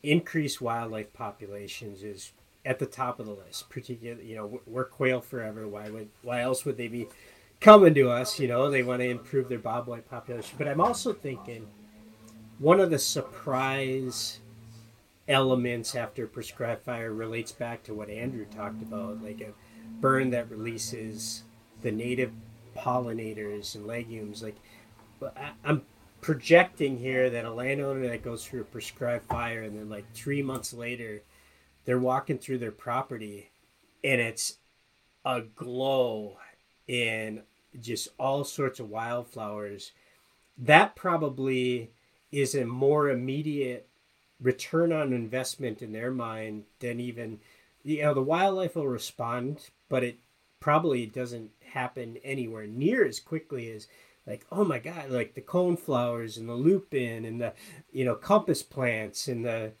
[0.02, 2.32] increase wildlife populations is
[2.64, 3.68] at the top of the list.
[3.68, 5.68] Particularly, you know, we're quail forever.
[5.68, 7.06] Why would why else would they be
[7.60, 8.38] coming to us?
[8.40, 10.54] You know, they want to improve their bobwhite population.
[10.56, 11.66] But I'm also thinking
[12.58, 14.39] one of the surprise
[15.30, 19.52] elements after prescribed fire relates back to what Andrew talked about, like a
[20.00, 21.44] burn that releases
[21.82, 22.32] the native
[22.76, 24.42] pollinators and legumes.
[24.42, 24.56] Like,
[25.64, 25.82] I'm
[26.20, 30.42] projecting here that a landowner that goes through a prescribed fire and then like three
[30.42, 31.22] months later,
[31.84, 33.50] they're walking through their property,
[34.04, 34.58] and it's
[35.24, 36.38] a glow
[36.86, 37.42] in
[37.80, 39.92] just all sorts of wildflowers.
[40.58, 41.90] That probably
[42.32, 43.88] is a more immediate
[44.40, 47.38] return on investment in their mind than even
[47.82, 50.18] you know the wildlife will respond but it
[50.60, 53.86] probably doesn't happen anywhere near as quickly as
[54.26, 57.52] like oh my god like the cone flowers and the lupin and the
[57.92, 59.72] you know compass plants and the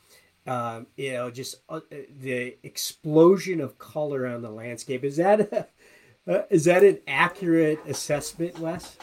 [0.46, 1.80] um, you know just uh,
[2.20, 5.04] the explosion of color on the landscape.
[5.04, 5.66] Is that a,
[6.26, 8.96] uh, is that an accurate assessment wes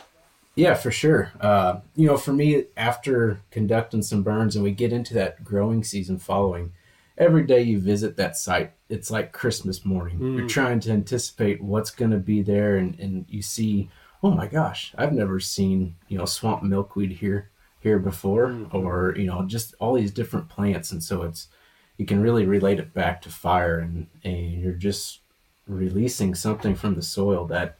[0.57, 1.31] Yeah, for sure.
[1.39, 5.83] Uh, you know, for me, after conducting some burns and we get into that growing
[5.83, 6.73] season following,
[7.17, 10.19] every day you visit that site, it's like Christmas morning.
[10.35, 13.89] You're trying to anticipate what's going to be there, and, and you see,
[14.23, 17.49] oh my gosh, I've never seen you know swamp milkweed here
[17.79, 21.49] here before, or you know just all these different plants, and so it's
[21.97, 25.19] you can really relate it back to fire, and and you're just
[25.67, 27.77] releasing something from the soil that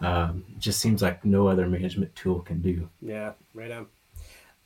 [0.00, 2.88] um, just seems like no other management tool can do.
[3.00, 3.86] Yeah, right on.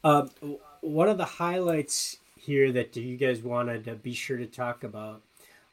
[0.04, 4.46] Um, w- one of the highlights here that you guys wanted to be sure to
[4.46, 5.22] talk about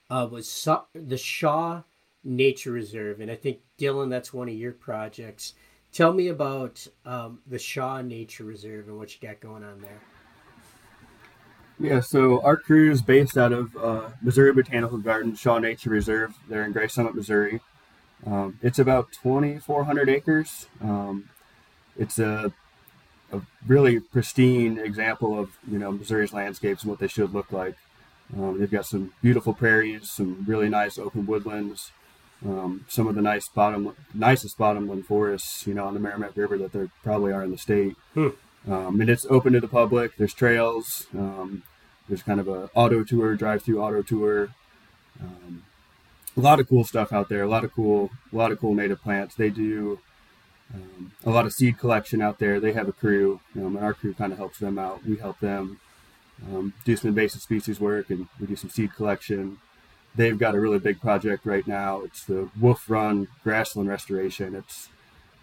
[0.09, 1.81] uh, was Sa- the Shaw
[2.23, 5.53] Nature Reserve, and I think Dylan, that's one of your projects.
[5.91, 10.01] Tell me about um, the Shaw Nature Reserve and what you got going on there.
[11.79, 16.35] Yeah, so our crew is based out of uh, Missouri Botanical Garden, Shaw Nature Reserve.
[16.49, 17.61] They're in Gray Summit, Missouri.
[18.25, 20.67] Um, it's about 2,400 acres.
[20.81, 21.29] Um,
[21.97, 22.51] it's a,
[23.31, 27.75] a really pristine example of you know Missouri's landscapes and what they should look like.
[28.35, 31.91] Um, they've got some beautiful prairies, some really nice open woodlands,
[32.45, 36.57] um, some of the nice bottom, nicest bottomland forests, you know, on the Meramec River
[36.59, 37.95] that there probably are in the state.
[38.13, 38.29] Hmm.
[38.67, 40.17] Um, and it's open to the public.
[40.17, 41.07] There's trails.
[41.17, 41.63] Um,
[42.07, 44.49] there's kind of a auto tour, drive-through auto tour.
[45.21, 45.63] Um,
[46.37, 47.43] a lot of cool stuff out there.
[47.43, 49.35] A lot of cool, a lot of cool native plants.
[49.35, 49.99] They do
[50.73, 52.59] um, a lot of seed collection out there.
[52.59, 55.05] They have a crew, um, and our crew kind of helps them out.
[55.05, 55.79] We help them
[56.47, 59.57] um, do some invasive species work, and we do some seed collection.
[60.15, 62.01] They've got a really big project right now.
[62.01, 64.55] It's the Wolf Run grassland restoration.
[64.55, 64.89] It's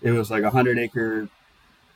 [0.03, 1.29] it was like a hundred acre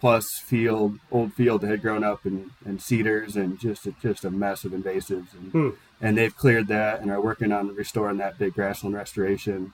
[0.01, 4.25] plus field, old field that had grown up in, in cedars and just a, just
[4.25, 5.33] a mess of invasives.
[5.35, 5.69] And, Hmm.
[6.01, 9.73] and they've cleared that and are working on restoring that big grassland restoration.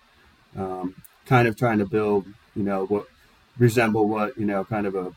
[0.57, 0.95] Um,
[1.27, 3.07] kind of trying to build, you know, what
[3.59, 5.13] resemble what you know, kind of a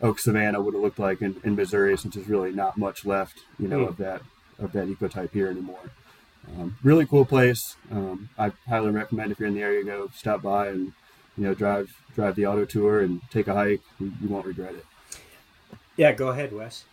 [0.00, 3.40] oak savanna would have looked like in, in Missouri, since there's really not much left,
[3.58, 3.88] you know, Hmm.
[3.88, 4.22] of that
[4.58, 5.90] of that ecotype here anymore.
[6.58, 7.76] Um, really cool place.
[7.92, 10.92] Um, I highly recommend if you're in the area, go stop by and
[11.38, 13.80] you know drive drive the auto tour and take a hike.
[14.00, 14.84] You, you won't regret it.
[15.96, 16.84] Yeah, go ahead, Wes.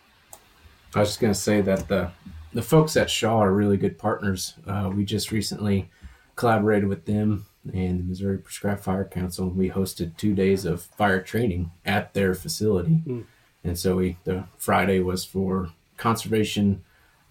[0.94, 2.10] I was just going to say that the
[2.52, 4.54] the folks at Shaw are really good partners.
[4.66, 5.90] Uh, we just recently
[6.36, 9.48] collaborated with them and the Missouri Prescribed Fire Council.
[9.50, 13.22] We hosted two days of fire training at their facility, Hmm.
[13.64, 16.84] and so we the Friday was for conservation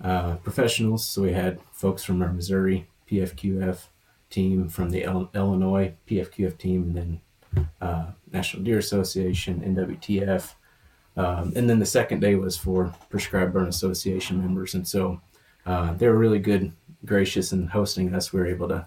[0.03, 1.07] uh, professionals.
[1.07, 3.87] So we had folks from our Missouri PFQF
[4.29, 10.53] team, from the Il- Illinois PFQF team, and then uh, National Deer Association, NWTF.
[11.17, 14.73] Um, and then the second day was for Prescribed Burn Association members.
[14.73, 15.21] And so
[15.65, 16.73] uh, they were really good,
[17.05, 18.33] gracious in hosting us.
[18.33, 18.85] We were able to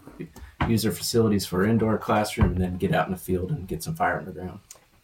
[0.69, 3.83] use their facilities for indoor classroom and then get out in the field and get
[3.83, 4.61] some fire on the ground.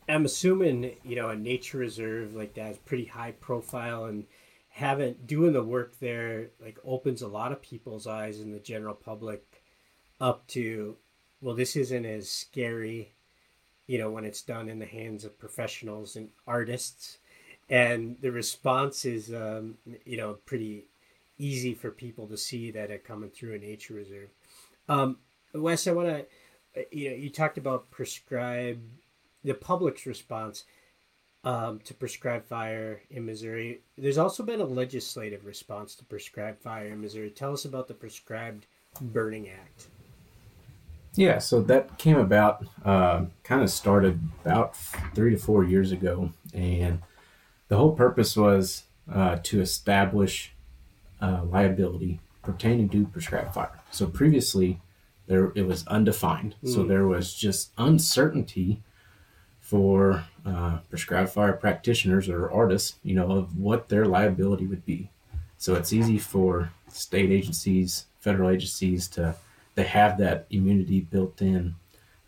[0.08, 4.26] I'm assuming you know a nature reserve like that is pretty high profile and
[4.68, 8.94] having doing the work there like opens a lot of people's eyes in the general
[8.94, 9.53] public
[10.20, 10.96] up to
[11.40, 13.12] well this isn't as scary
[13.86, 17.18] you know when it's done in the hands of professionals and artists
[17.68, 20.84] and the response is um, you know pretty
[21.38, 24.28] easy for people to see that are coming through a nature reserve
[24.88, 25.18] um,
[25.52, 28.80] wes i want to you know you talked about prescribe
[29.42, 30.64] the public's response
[31.44, 33.82] um, to prescribed fire in Missouri.
[33.98, 37.30] There's also been a legislative response to prescribed fire in Missouri.
[37.30, 38.66] Tell us about the Prescribed
[39.00, 39.88] Burning Act.
[41.16, 44.76] Yeah, so that came about, uh, kind of started about
[45.14, 46.32] three to four years ago.
[46.52, 47.00] And
[47.68, 50.52] the whole purpose was uh, to establish
[51.20, 53.80] uh, liability pertaining to prescribed fire.
[53.90, 54.80] So previously,
[55.26, 56.56] there it was undefined.
[56.64, 56.88] So Mm.
[56.88, 58.82] there was just uncertainty
[59.60, 65.10] for uh, prescribed fire practitioners or artists, you know, of what their liability would be.
[65.56, 69.36] So it's easy for state agencies, federal agencies to
[69.74, 71.74] they have that immunity built in,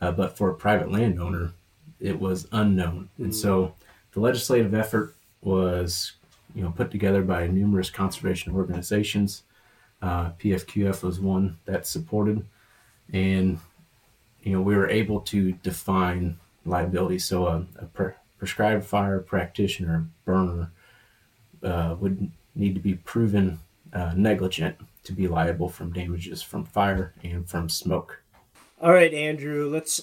[0.01, 1.53] uh, but for a private landowner,
[2.01, 3.09] it was unknown.
[3.18, 3.74] And so
[4.12, 6.12] the legislative effort was,
[6.55, 9.42] you know, put together by numerous conservation organizations.
[10.03, 12.44] Uh, PFQF was one that supported,
[13.12, 13.59] and
[14.42, 16.36] you know we were able to define
[16.66, 17.18] liability.
[17.18, 20.70] So a, a pre- prescribed fire practitioner burner
[21.62, 23.59] uh, would need to be proven
[23.92, 24.76] uh, negligent
[25.07, 28.23] to be liable from damages from fire and from smoke.
[28.81, 29.69] All right, Andrew.
[29.71, 30.03] Let's.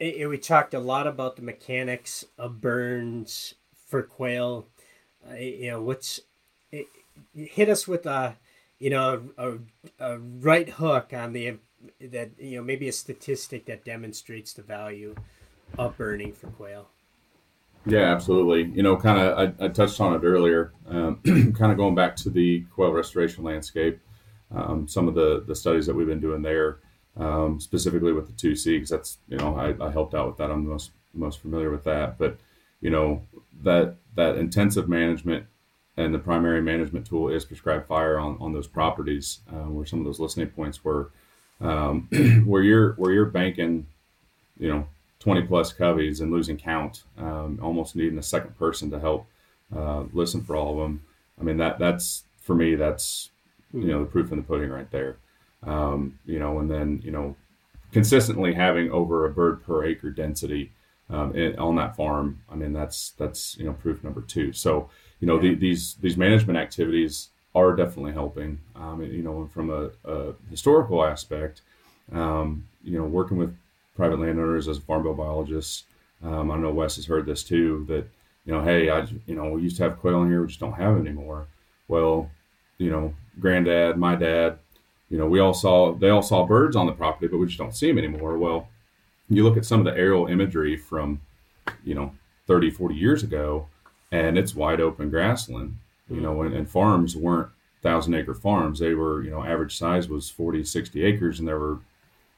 [0.00, 3.54] eh, eh, We talked a lot about the mechanics of burns
[3.88, 4.66] for quail.
[5.28, 6.20] Uh, you know, what's
[6.72, 6.84] eh,
[7.34, 8.36] hit us with a,
[8.78, 9.54] you know, a,
[10.00, 11.58] a right hook on the
[12.00, 15.16] that you know maybe a statistic that demonstrates the value
[15.78, 16.88] of burning for quail.
[17.86, 18.72] Yeah, absolutely.
[18.76, 20.72] You know, kind of, I, I touched on it earlier.
[20.86, 21.20] Um,
[21.58, 24.00] kind of going back to the quail restoration landscape,
[24.54, 26.78] um, some of the the studies that we've been doing there,
[27.16, 30.36] um, specifically with the two C, because that's you know I, I helped out with
[30.38, 30.50] that.
[30.50, 32.18] I'm the most most familiar with that.
[32.18, 32.38] But
[32.80, 33.22] you know
[33.62, 35.46] that that intensive management
[35.96, 39.98] and the primary management tool is prescribed fire on on those properties, uh, where some
[39.98, 41.10] of those listening points were,
[41.60, 42.08] um,
[42.46, 43.86] where you're where you're banking,
[44.58, 44.86] you know,
[45.22, 49.26] 20 plus coveys and losing count, um, almost needing a second person to help
[49.74, 51.04] uh, listen for all of them.
[51.40, 53.30] I mean, that that's for me, that's,
[53.72, 55.16] you know, the proof in the pudding right there.
[55.64, 57.36] Um, you know, and then, you know,
[57.92, 60.72] consistently having over a bird per acre density
[61.10, 64.52] um, in, on that farm, I mean that's that's you know proof number two.
[64.52, 64.88] So
[65.20, 68.60] you know the, these these management activities are definitely helping.
[68.74, 71.60] Um, you know from a, a historical aspect,
[72.12, 73.54] um, you know working with
[73.94, 75.84] private landowners as a farm bill biologist.
[76.24, 78.06] Um, I know Wes has heard this too that
[78.46, 80.60] you know hey I you know we used to have quail in here we just
[80.60, 81.46] don't have it anymore.
[81.88, 82.30] Well,
[82.78, 84.58] you know granddad, my dad,
[85.08, 87.58] you know we all saw they all saw birds on the property, but we just
[87.58, 88.38] don't see them anymore.
[88.38, 88.68] Well
[89.34, 91.20] you look at some of the aerial imagery from,
[91.84, 92.12] you know,
[92.46, 93.68] 30, 40 years ago,
[94.10, 95.78] and it's wide open grassland,
[96.08, 97.48] you know, and, and farms weren't
[97.82, 98.78] thousand acre farms.
[98.78, 101.78] They were, you know, average size was 40, 60 acres, and they were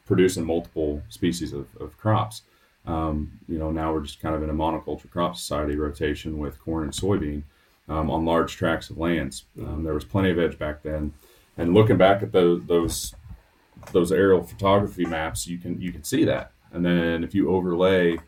[0.07, 2.43] producing multiple species of, of crops.
[2.87, 6.61] Um, you know, now we're just kind of in a monoculture crop society rotation with
[6.61, 7.43] corn and soybean
[7.89, 9.45] um, on large tracts of lands.
[9.59, 11.13] Um, there was plenty of edge back then.
[11.57, 13.15] And looking back at those, those
[13.93, 16.53] those aerial photography maps, you can you can see that.
[16.73, 18.19] And then if you overlay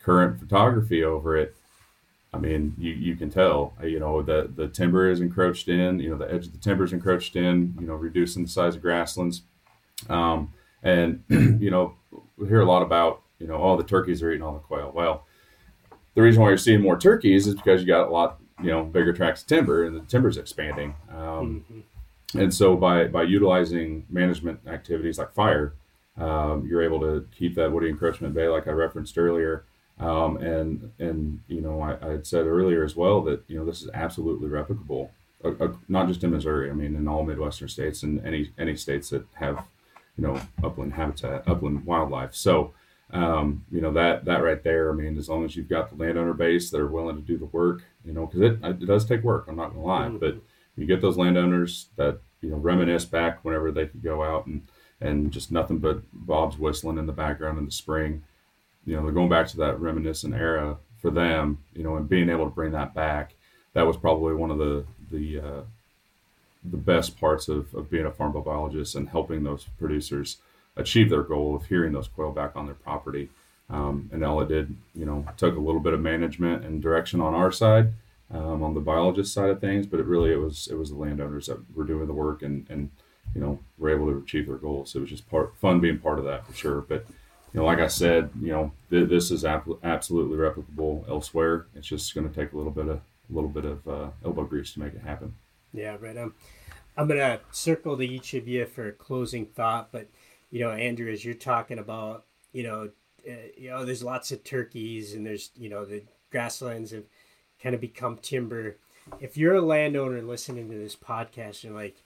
[0.00, 1.56] current photography over it,
[2.32, 5.98] I mean, you, you can tell, uh, you know, the, the timber is encroached in,
[5.98, 8.76] you know, the edge of the timber is encroached in, you know, reducing the size
[8.76, 9.42] of grasslands.
[10.08, 10.52] Um,
[10.82, 11.94] and, you know,
[12.36, 14.92] we hear a lot about, you know, oh, the turkeys are eating all the quail.
[14.94, 15.26] Well,
[16.14, 18.84] the reason why you're seeing more turkeys is because you got a lot, you know,
[18.84, 20.94] bigger tracts of timber and the timber's expanding.
[21.10, 22.38] Um, mm-hmm.
[22.38, 25.74] And so by, by utilizing management activities like fire,
[26.18, 29.64] um, you're able to keep that woody encroachment bay, like I referenced earlier.
[30.00, 33.64] Um, and and you know, I, I, had said earlier as well that you know
[33.64, 35.10] this is absolutely replicable,
[35.44, 36.70] uh, uh, not just in Missouri.
[36.70, 39.64] I mean, in all Midwestern states and any any states that have
[40.16, 42.34] you know upland habitat, upland wildlife.
[42.34, 42.74] So
[43.10, 44.92] um, you know that that right there.
[44.92, 47.36] I mean, as long as you've got the landowner base that are willing to do
[47.36, 49.44] the work, you know, because it it does take work.
[49.46, 50.16] I'm not gonna lie, mm-hmm.
[50.16, 50.36] but
[50.76, 54.66] you get those landowners that you know reminisce back whenever they could go out and
[55.00, 58.24] and just nothing but Bob's whistling in the background in the spring.
[58.86, 61.58] You know, they're going back to that reminiscent era for them.
[61.74, 63.34] You know, and being able to bring that back,
[63.74, 65.62] that was probably one of the the uh,
[66.64, 70.38] the best parts of, of being a farm biologist and helping those producers
[70.76, 73.28] achieve their goal of hearing those quail back on their property.
[73.70, 77.20] Um, and all it did, you know, took a little bit of management and direction
[77.20, 77.92] on our side,
[78.30, 80.96] um, on the biologist side of things, but it really it was it was the
[80.96, 82.90] landowners that were doing the work and and
[83.34, 84.90] you know, were able to achieve their goals.
[84.90, 86.80] So it was just part fun being part of that for sure.
[86.80, 87.06] But
[87.52, 91.66] you know, like I said, you know, th- this is ap- absolutely replicable elsewhere.
[91.74, 94.44] It's just going to take a little bit of a little bit of uh, elbow
[94.44, 95.34] grease to make it happen.
[95.72, 96.16] Yeah, right.
[96.16, 96.34] Um,
[96.96, 100.08] I'm going to circle to each of you for a closing thought, but
[100.50, 102.90] you know, Andrew, as you're talking about, you know,
[103.28, 107.04] uh, you know, there's lots of turkeys and there's you know the grasslands have
[107.62, 108.76] kind of become timber.
[109.20, 112.02] If you're a landowner listening to this podcast, you're like,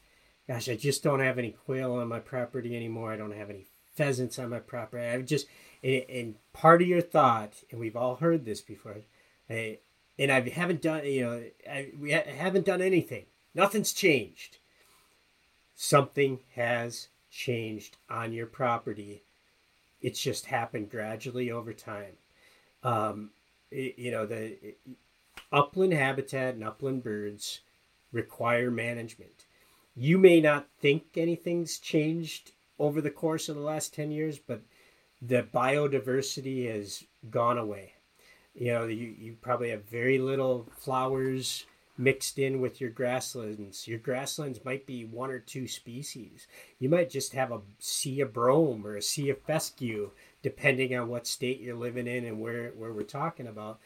[0.49, 3.13] gosh, I just don't have any quail on my property anymore.
[3.13, 5.05] I don't have any pheasants on my property.
[5.05, 5.47] I've just
[5.83, 8.97] and, and part of your thought, and we've all heard this before,
[9.51, 9.79] I,
[10.19, 13.27] and I haven't done you know I, we ha- haven't done anything.
[13.55, 14.59] Nothing's changed.
[15.75, 19.25] Something has changed on your property.
[20.03, 22.13] It's just happened gradually over time.
[22.83, 23.31] Um,
[23.71, 24.79] it, you know the it,
[25.51, 27.61] upland habitat and upland birds
[28.13, 29.47] require management
[29.95, 34.63] you may not think anything's changed over the course of the last 10 years, but
[35.21, 37.93] the biodiversity has gone away.
[38.55, 41.67] You know, you, you probably have very little flowers
[41.99, 43.87] mixed in with your grasslands.
[43.87, 46.47] Your grasslands might be one or two species.
[46.79, 50.11] You might just have a sea of brome or a sea of fescue,
[50.43, 53.79] depending on what state you're living in and where, where we're talking about.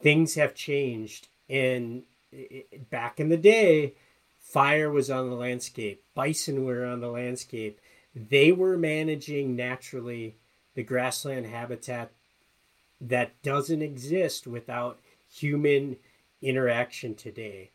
[0.00, 1.28] Things have changed.
[1.48, 2.02] And
[2.90, 3.94] back in the day,
[4.40, 7.80] fire was on the landscape, bison were on the landscape.
[8.14, 10.36] They were managing naturally
[10.74, 12.12] the grassland habitat
[13.00, 14.98] that doesn't exist without
[15.30, 15.96] human
[16.42, 17.70] interaction today.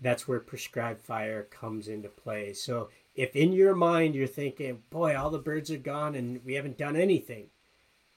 [0.00, 2.52] That's where prescribed fire comes into play.
[2.52, 6.54] So if in your mind you're thinking, boy, all the birds are gone and we
[6.54, 7.46] haven't done anything,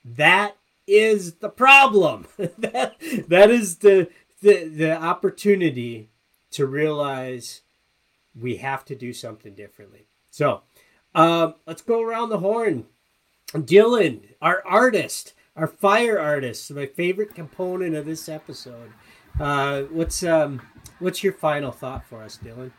[0.04, 0.58] that
[0.88, 2.28] is the problem.
[2.38, 2.96] that
[3.28, 4.10] that is the,
[4.42, 6.10] the the opportunity
[6.52, 7.62] to realize
[8.40, 10.08] we have to do something differently.
[10.30, 10.62] So
[11.16, 12.86] um, let's go around the horn.
[13.54, 18.92] Dylan, our artist, our fire artist, my favorite component of this episode.
[19.40, 20.62] Uh, what's um,
[21.00, 22.72] what's your final thought for us, Dylan?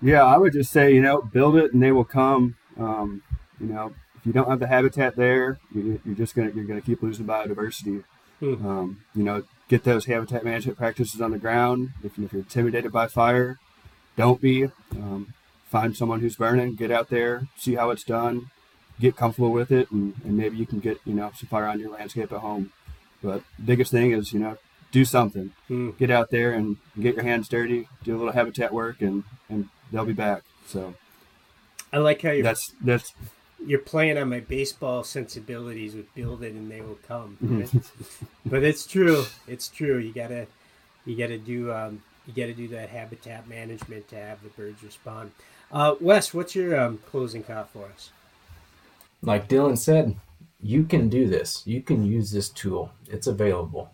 [0.00, 2.56] Yeah, I would just say you know build it and they will come.
[2.78, 3.22] Um,
[3.60, 6.80] you know, if you don't have the habitat there, you, are just gonna you're gonna
[6.80, 8.04] keep losing biodiversity.
[8.40, 8.66] Hmm.
[8.66, 11.90] Um, you know, get those habitat management practices on the ground.
[12.04, 13.58] If, if you're intimidated by fire,
[14.16, 14.64] don't be.
[14.92, 15.34] Um,
[15.68, 18.50] find someone who's burning, get out there, see how it's done.
[19.00, 21.80] get comfortable with it, and, and maybe you can get you know some fire on
[21.80, 22.72] your landscape at home.
[23.22, 24.56] But biggest thing is you know
[24.90, 25.90] do something, Hmm.
[25.98, 29.68] get out there and get your hands dirty, do a little habitat work, and and
[29.92, 30.42] they'll be back.
[30.66, 30.94] So
[31.92, 33.12] I like how you're that's that's
[33.66, 37.36] you're playing on my baseball sensibilities with build it and they will come.
[37.40, 37.70] Right?
[38.46, 39.24] but it's true.
[39.46, 39.98] It's true.
[39.98, 40.46] You gotta
[41.04, 45.32] you gotta do um, you gotta do that habitat management to have the birds respond.
[45.72, 48.10] Uh, Wes, what's your um, closing thought for us?
[49.20, 50.14] like Dylan said,
[50.62, 51.62] you can do this.
[51.66, 52.92] You can use this tool.
[53.10, 53.90] It's available.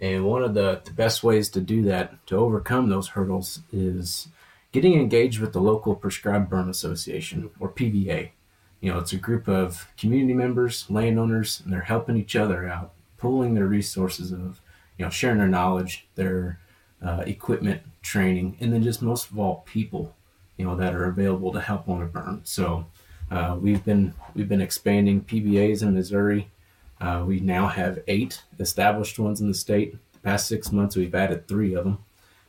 [0.00, 4.28] And one of the, the best ways to do that, to overcome those hurdles, is
[4.72, 8.30] getting engaged with the local Prescribed Burn Association, or PBA.
[8.80, 12.92] You know, it's a group of community members, landowners, and they're helping each other out,
[13.16, 14.60] pooling their resources of,
[14.98, 16.58] you know, sharing their knowledge, their
[17.02, 20.14] uh, equipment, training, and then just most of all, people,
[20.56, 22.40] you know, that are available to help on a burn.
[22.44, 22.86] So,
[23.30, 26.48] uh, we've been we've been expanding PBAs in Missouri.
[27.00, 29.96] Uh, we now have eight established ones in the state.
[30.12, 31.98] The past six months, we've added three of them,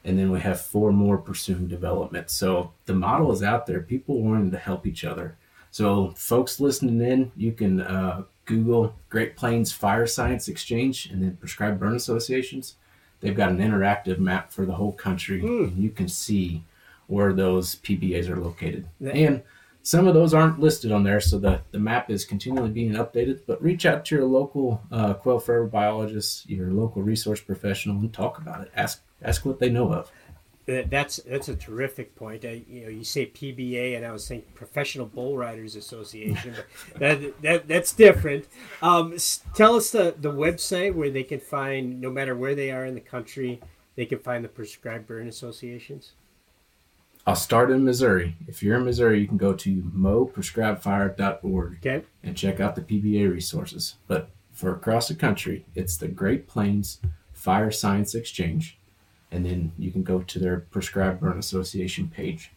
[0.04, 2.30] and then we have four more pursuing development.
[2.30, 3.82] So the model is out there.
[3.82, 5.36] People wanting to help each other.
[5.72, 11.36] So folks listening in, you can uh, Google Great Plains Fire Science Exchange and then
[11.38, 12.76] Prescribed Burn Associations.
[13.20, 16.64] They've got an interactive map for the whole country, and you can see
[17.08, 18.88] where those PBAs are located.
[19.04, 19.44] And
[19.86, 23.42] some of those aren't listed on there, so the, the map is continually being updated.
[23.46, 28.12] But reach out to your local uh, quail forever biologist, your local resource professional, and
[28.12, 28.72] talk about it.
[28.76, 30.12] Ask ask what they know of.
[30.66, 32.46] That's that's a terrific point.
[32.46, 36.56] I, you know, you say PBA, and I was thinking Professional Bull Riders Association,
[36.94, 38.48] but that, that that's different.
[38.82, 39.16] Um,
[39.54, 42.96] tell us the the website where they can find, no matter where they are in
[42.96, 43.62] the country,
[43.96, 46.14] they can find the prescribed burn associations.
[47.28, 48.36] I'll start in Missouri.
[48.48, 53.32] If you're in Missouri, you can go to moprescribedfire.org Okay, and check out the PBA
[53.32, 53.96] resources.
[54.08, 57.00] But for across the country, it's the Great Plains
[57.34, 58.78] Fire Science Exchange.
[59.32, 62.52] And then you can go to their Prescribed Burn Association page.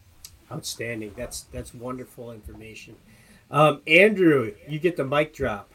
[0.51, 1.13] outstanding.
[1.17, 2.95] That's that's wonderful information.
[3.51, 5.71] Um, Andrew, you get the mic drop.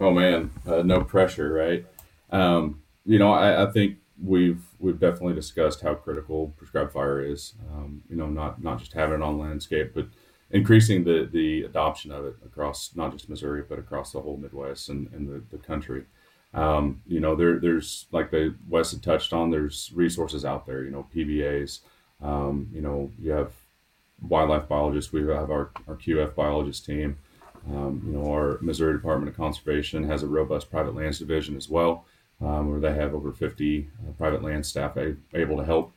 [0.00, 1.84] Oh man, uh, no pressure, right?
[2.30, 7.54] Um, you know, I, I think we've we've definitely discussed how critical prescribed fire is.
[7.72, 10.06] Um, you know, not not just having it on landscape, but
[10.50, 14.88] increasing the the adoption of it across not just Missouri, but across the whole Midwest
[14.88, 16.04] and, and the, the country.
[16.54, 19.50] Um, you know, there there's like the Wes had touched on.
[19.50, 20.84] There's resources out there.
[20.84, 21.80] You know, PBAs.
[22.20, 23.52] Um, you know, you have
[24.20, 25.12] wildlife biologists.
[25.12, 27.18] We have our, our QF biologist team.
[27.68, 31.68] Um, you know, our Missouri Department of Conservation has a robust private lands division as
[31.68, 32.04] well,
[32.44, 35.92] um, where they have over 50 uh, private land staff a, able to help.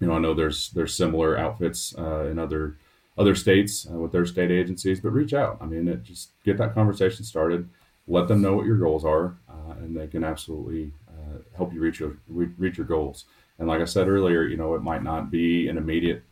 [0.00, 2.76] You know, I know there's there's similar outfits uh, in other
[3.18, 5.58] other states uh, with their state agencies, but reach out.
[5.60, 7.68] I mean, it, just get that conversation started.
[8.08, 11.80] Let them know what your goals are, uh, and they can absolutely uh, help you
[11.80, 13.26] reach your re- reach your goals.
[13.58, 16.22] And like I said earlier, you know, it might not be an immediate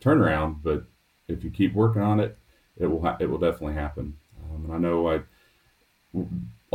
[0.00, 0.84] turnaround, but
[1.28, 2.36] if you keep working on it,
[2.76, 4.16] it will ha- it will definitely happen.
[4.42, 5.20] Um, and I know I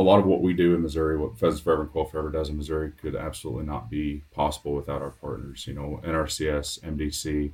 [0.00, 2.48] a lot of what we do in Missouri, what Pheasants Forever and Quail Forever does
[2.48, 5.66] in Missouri, could absolutely not be possible without our partners.
[5.66, 7.52] You know, NRCS, MDC,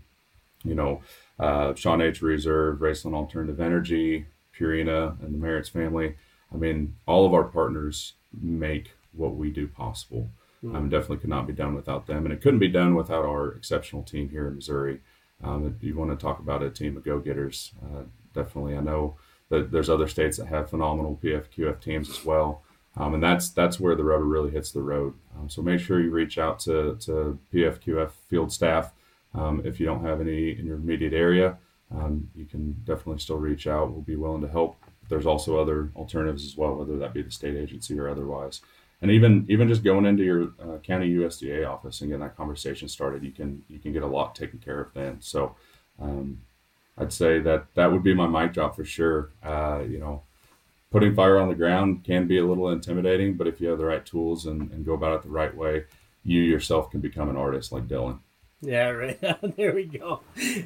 [0.65, 1.03] you know,
[1.39, 6.15] uh, Shaw Nature Reserve, Raceland Alternative Energy, Purina, and the Merritt's family.
[6.53, 10.31] I mean, all of our partners make what we do possible.
[10.65, 13.25] I um, definitely could not be done without them, and it couldn't be done without
[13.25, 15.01] our exceptional team here in Missouri.
[15.43, 18.05] Um, if you want to talk about a team of go-getters, uh,
[18.35, 18.77] definitely.
[18.77, 19.17] I know
[19.49, 22.63] there's other states that have phenomenal PFQF teams as well,
[22.97, 25.15] um, and that's that's where the rubber really hits the road.
[25.37, 28.93] Um, so make sure you reach out to, to PFQF field staff.
[29.35, 31.59] Um, if you don't have any in your immediate area,
[31.95, 33.93] um, you can definitely still reach out.
[33.93, 34.77] We'll be willing to help.
[35.09, 38.61] There's also other alternatives as well, whether that be the state agency or otherwise.
[39.03, 42.89] And even even just going into your uh, county USDA office and getting that conversation
[42.89, 45.21] started, you can you can get a lot taken care of then.
[45.21, 45.55] So
[46.01, 46.41] um,
[46.99, 49.31] I'd say that that would be my mic drop for sure.
[49.43, 50.23] Uh, you know,
[50.91, 53.85] putting fire on the ground can be a little intimidating, but if you have the
[53.85, 55.85] right tools and, and go about it the right way,
[56.25, 58.19] you yourself can become an artist like Dylan.
[58.63, 59.21] Yeah, right.
[59.57, 60.21] there we go.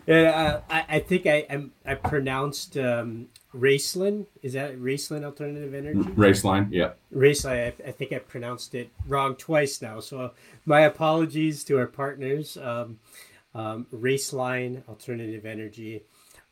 [0.07, 4.27] Yeah, uh, I, I think I I'm, I pronounced um, Raceland.
[4.43, 5.99] Is that Raceland Alternative Energy?
[5.99, 6.93] Roeslein, yeah.
[7.13, 7.73] Roeslein.
[7.85, 9.99] I, I think I pronounced it wrong twice now.
[9.99, 10.31] So
[10.65, 12.57] my apologies to our partners.
[12.57, 13.01] Um,
[13.55, 16.05] um, Roeslein Alternative Energy.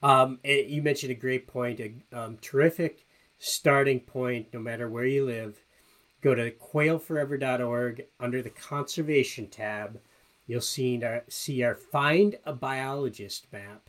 [0.03, 3.07] Um, you mentioned a great point, a um, terrific
[3.39, 5.65] starting point, no matter where you live.
[6.21, 10.01] Go to quailforever.org under the conservation tab.
[10.47, 13.89] You'll see our, see our Find a Biologist map.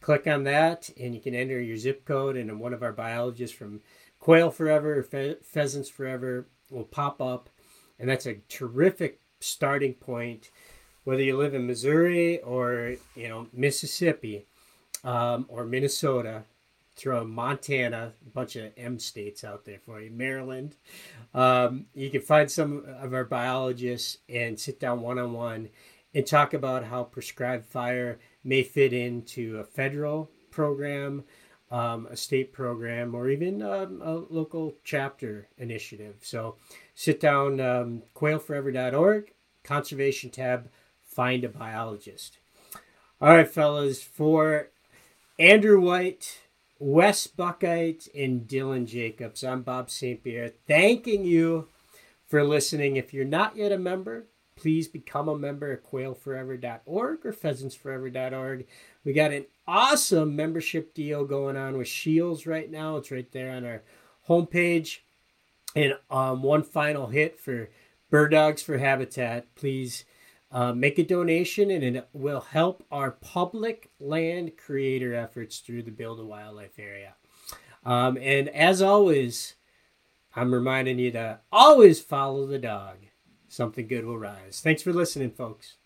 [0.00, 3.56] Click on that, and you can enter your zip code, and one of our biologists
[3.56, 3.80] from
[4.18, 7.50] Quail Forever or Fe- Pheasants Forever will pop up,
[7.98, 10.50] and that's a terrific starting point.
[11.04, 14.46] Whether you live in Missouri or you know Mississippi
[15.04, 16.44] um, or Minnesota,
[16.96, 20.76] throw Montana, a bunch of M states out there for you, Maryland.
[21.32, 25.70] Um, you can find some of our biologists and sit down one on one
[26.14, 31.24] and talk about how prescribed fire may fit into a federal program,
[31.70, 36.16] um, a state program, or even um, a local chapter initiative.
[36.22, 36.56] So
[36.94, 39.32] sit down, um, quailforever.org,
[39.62, 40.68] conservation tab,
[41.00, 42.38] find a biologist.
[43.20, 44.70] All right, fellas, for
[45.40, 46.38] Andrew White,
[46.78, 49.42] Wes Buchheit, and Dylan Jacobs.
[49.42, 50.22] I'm Bob St.
[50.22, 51.68] Pierre, thanking you
[52.26, 52.96] for listening.
[52.96, 58.66] If you're not yet a member, please become a member at quailforever.org or pheasantsforever.org.
[59.02, 62.98] We got an awesome membership deal going on with Shields right now.
[62.98, 63.80] It's right there on our
[64.28, 64.98] homepage.
[65.74, 67.70] And um, one final hit for
[68.10, 69.54] Bird Dogs for Habitat.
[69.54, 70.04] Please
[70.52, 75.90] uh, make a donation, and it will help our public land creator efforts through the
[75.90, 77.14] Build a Wildlife area.
[77.84, 79.54] Um, and as always,
[80.34, 82.96] I'm reminding you to always follow the dog.
[83.48, 84.60] Something good will rise.
[84.62, 85.76] Thanks for listening, folks.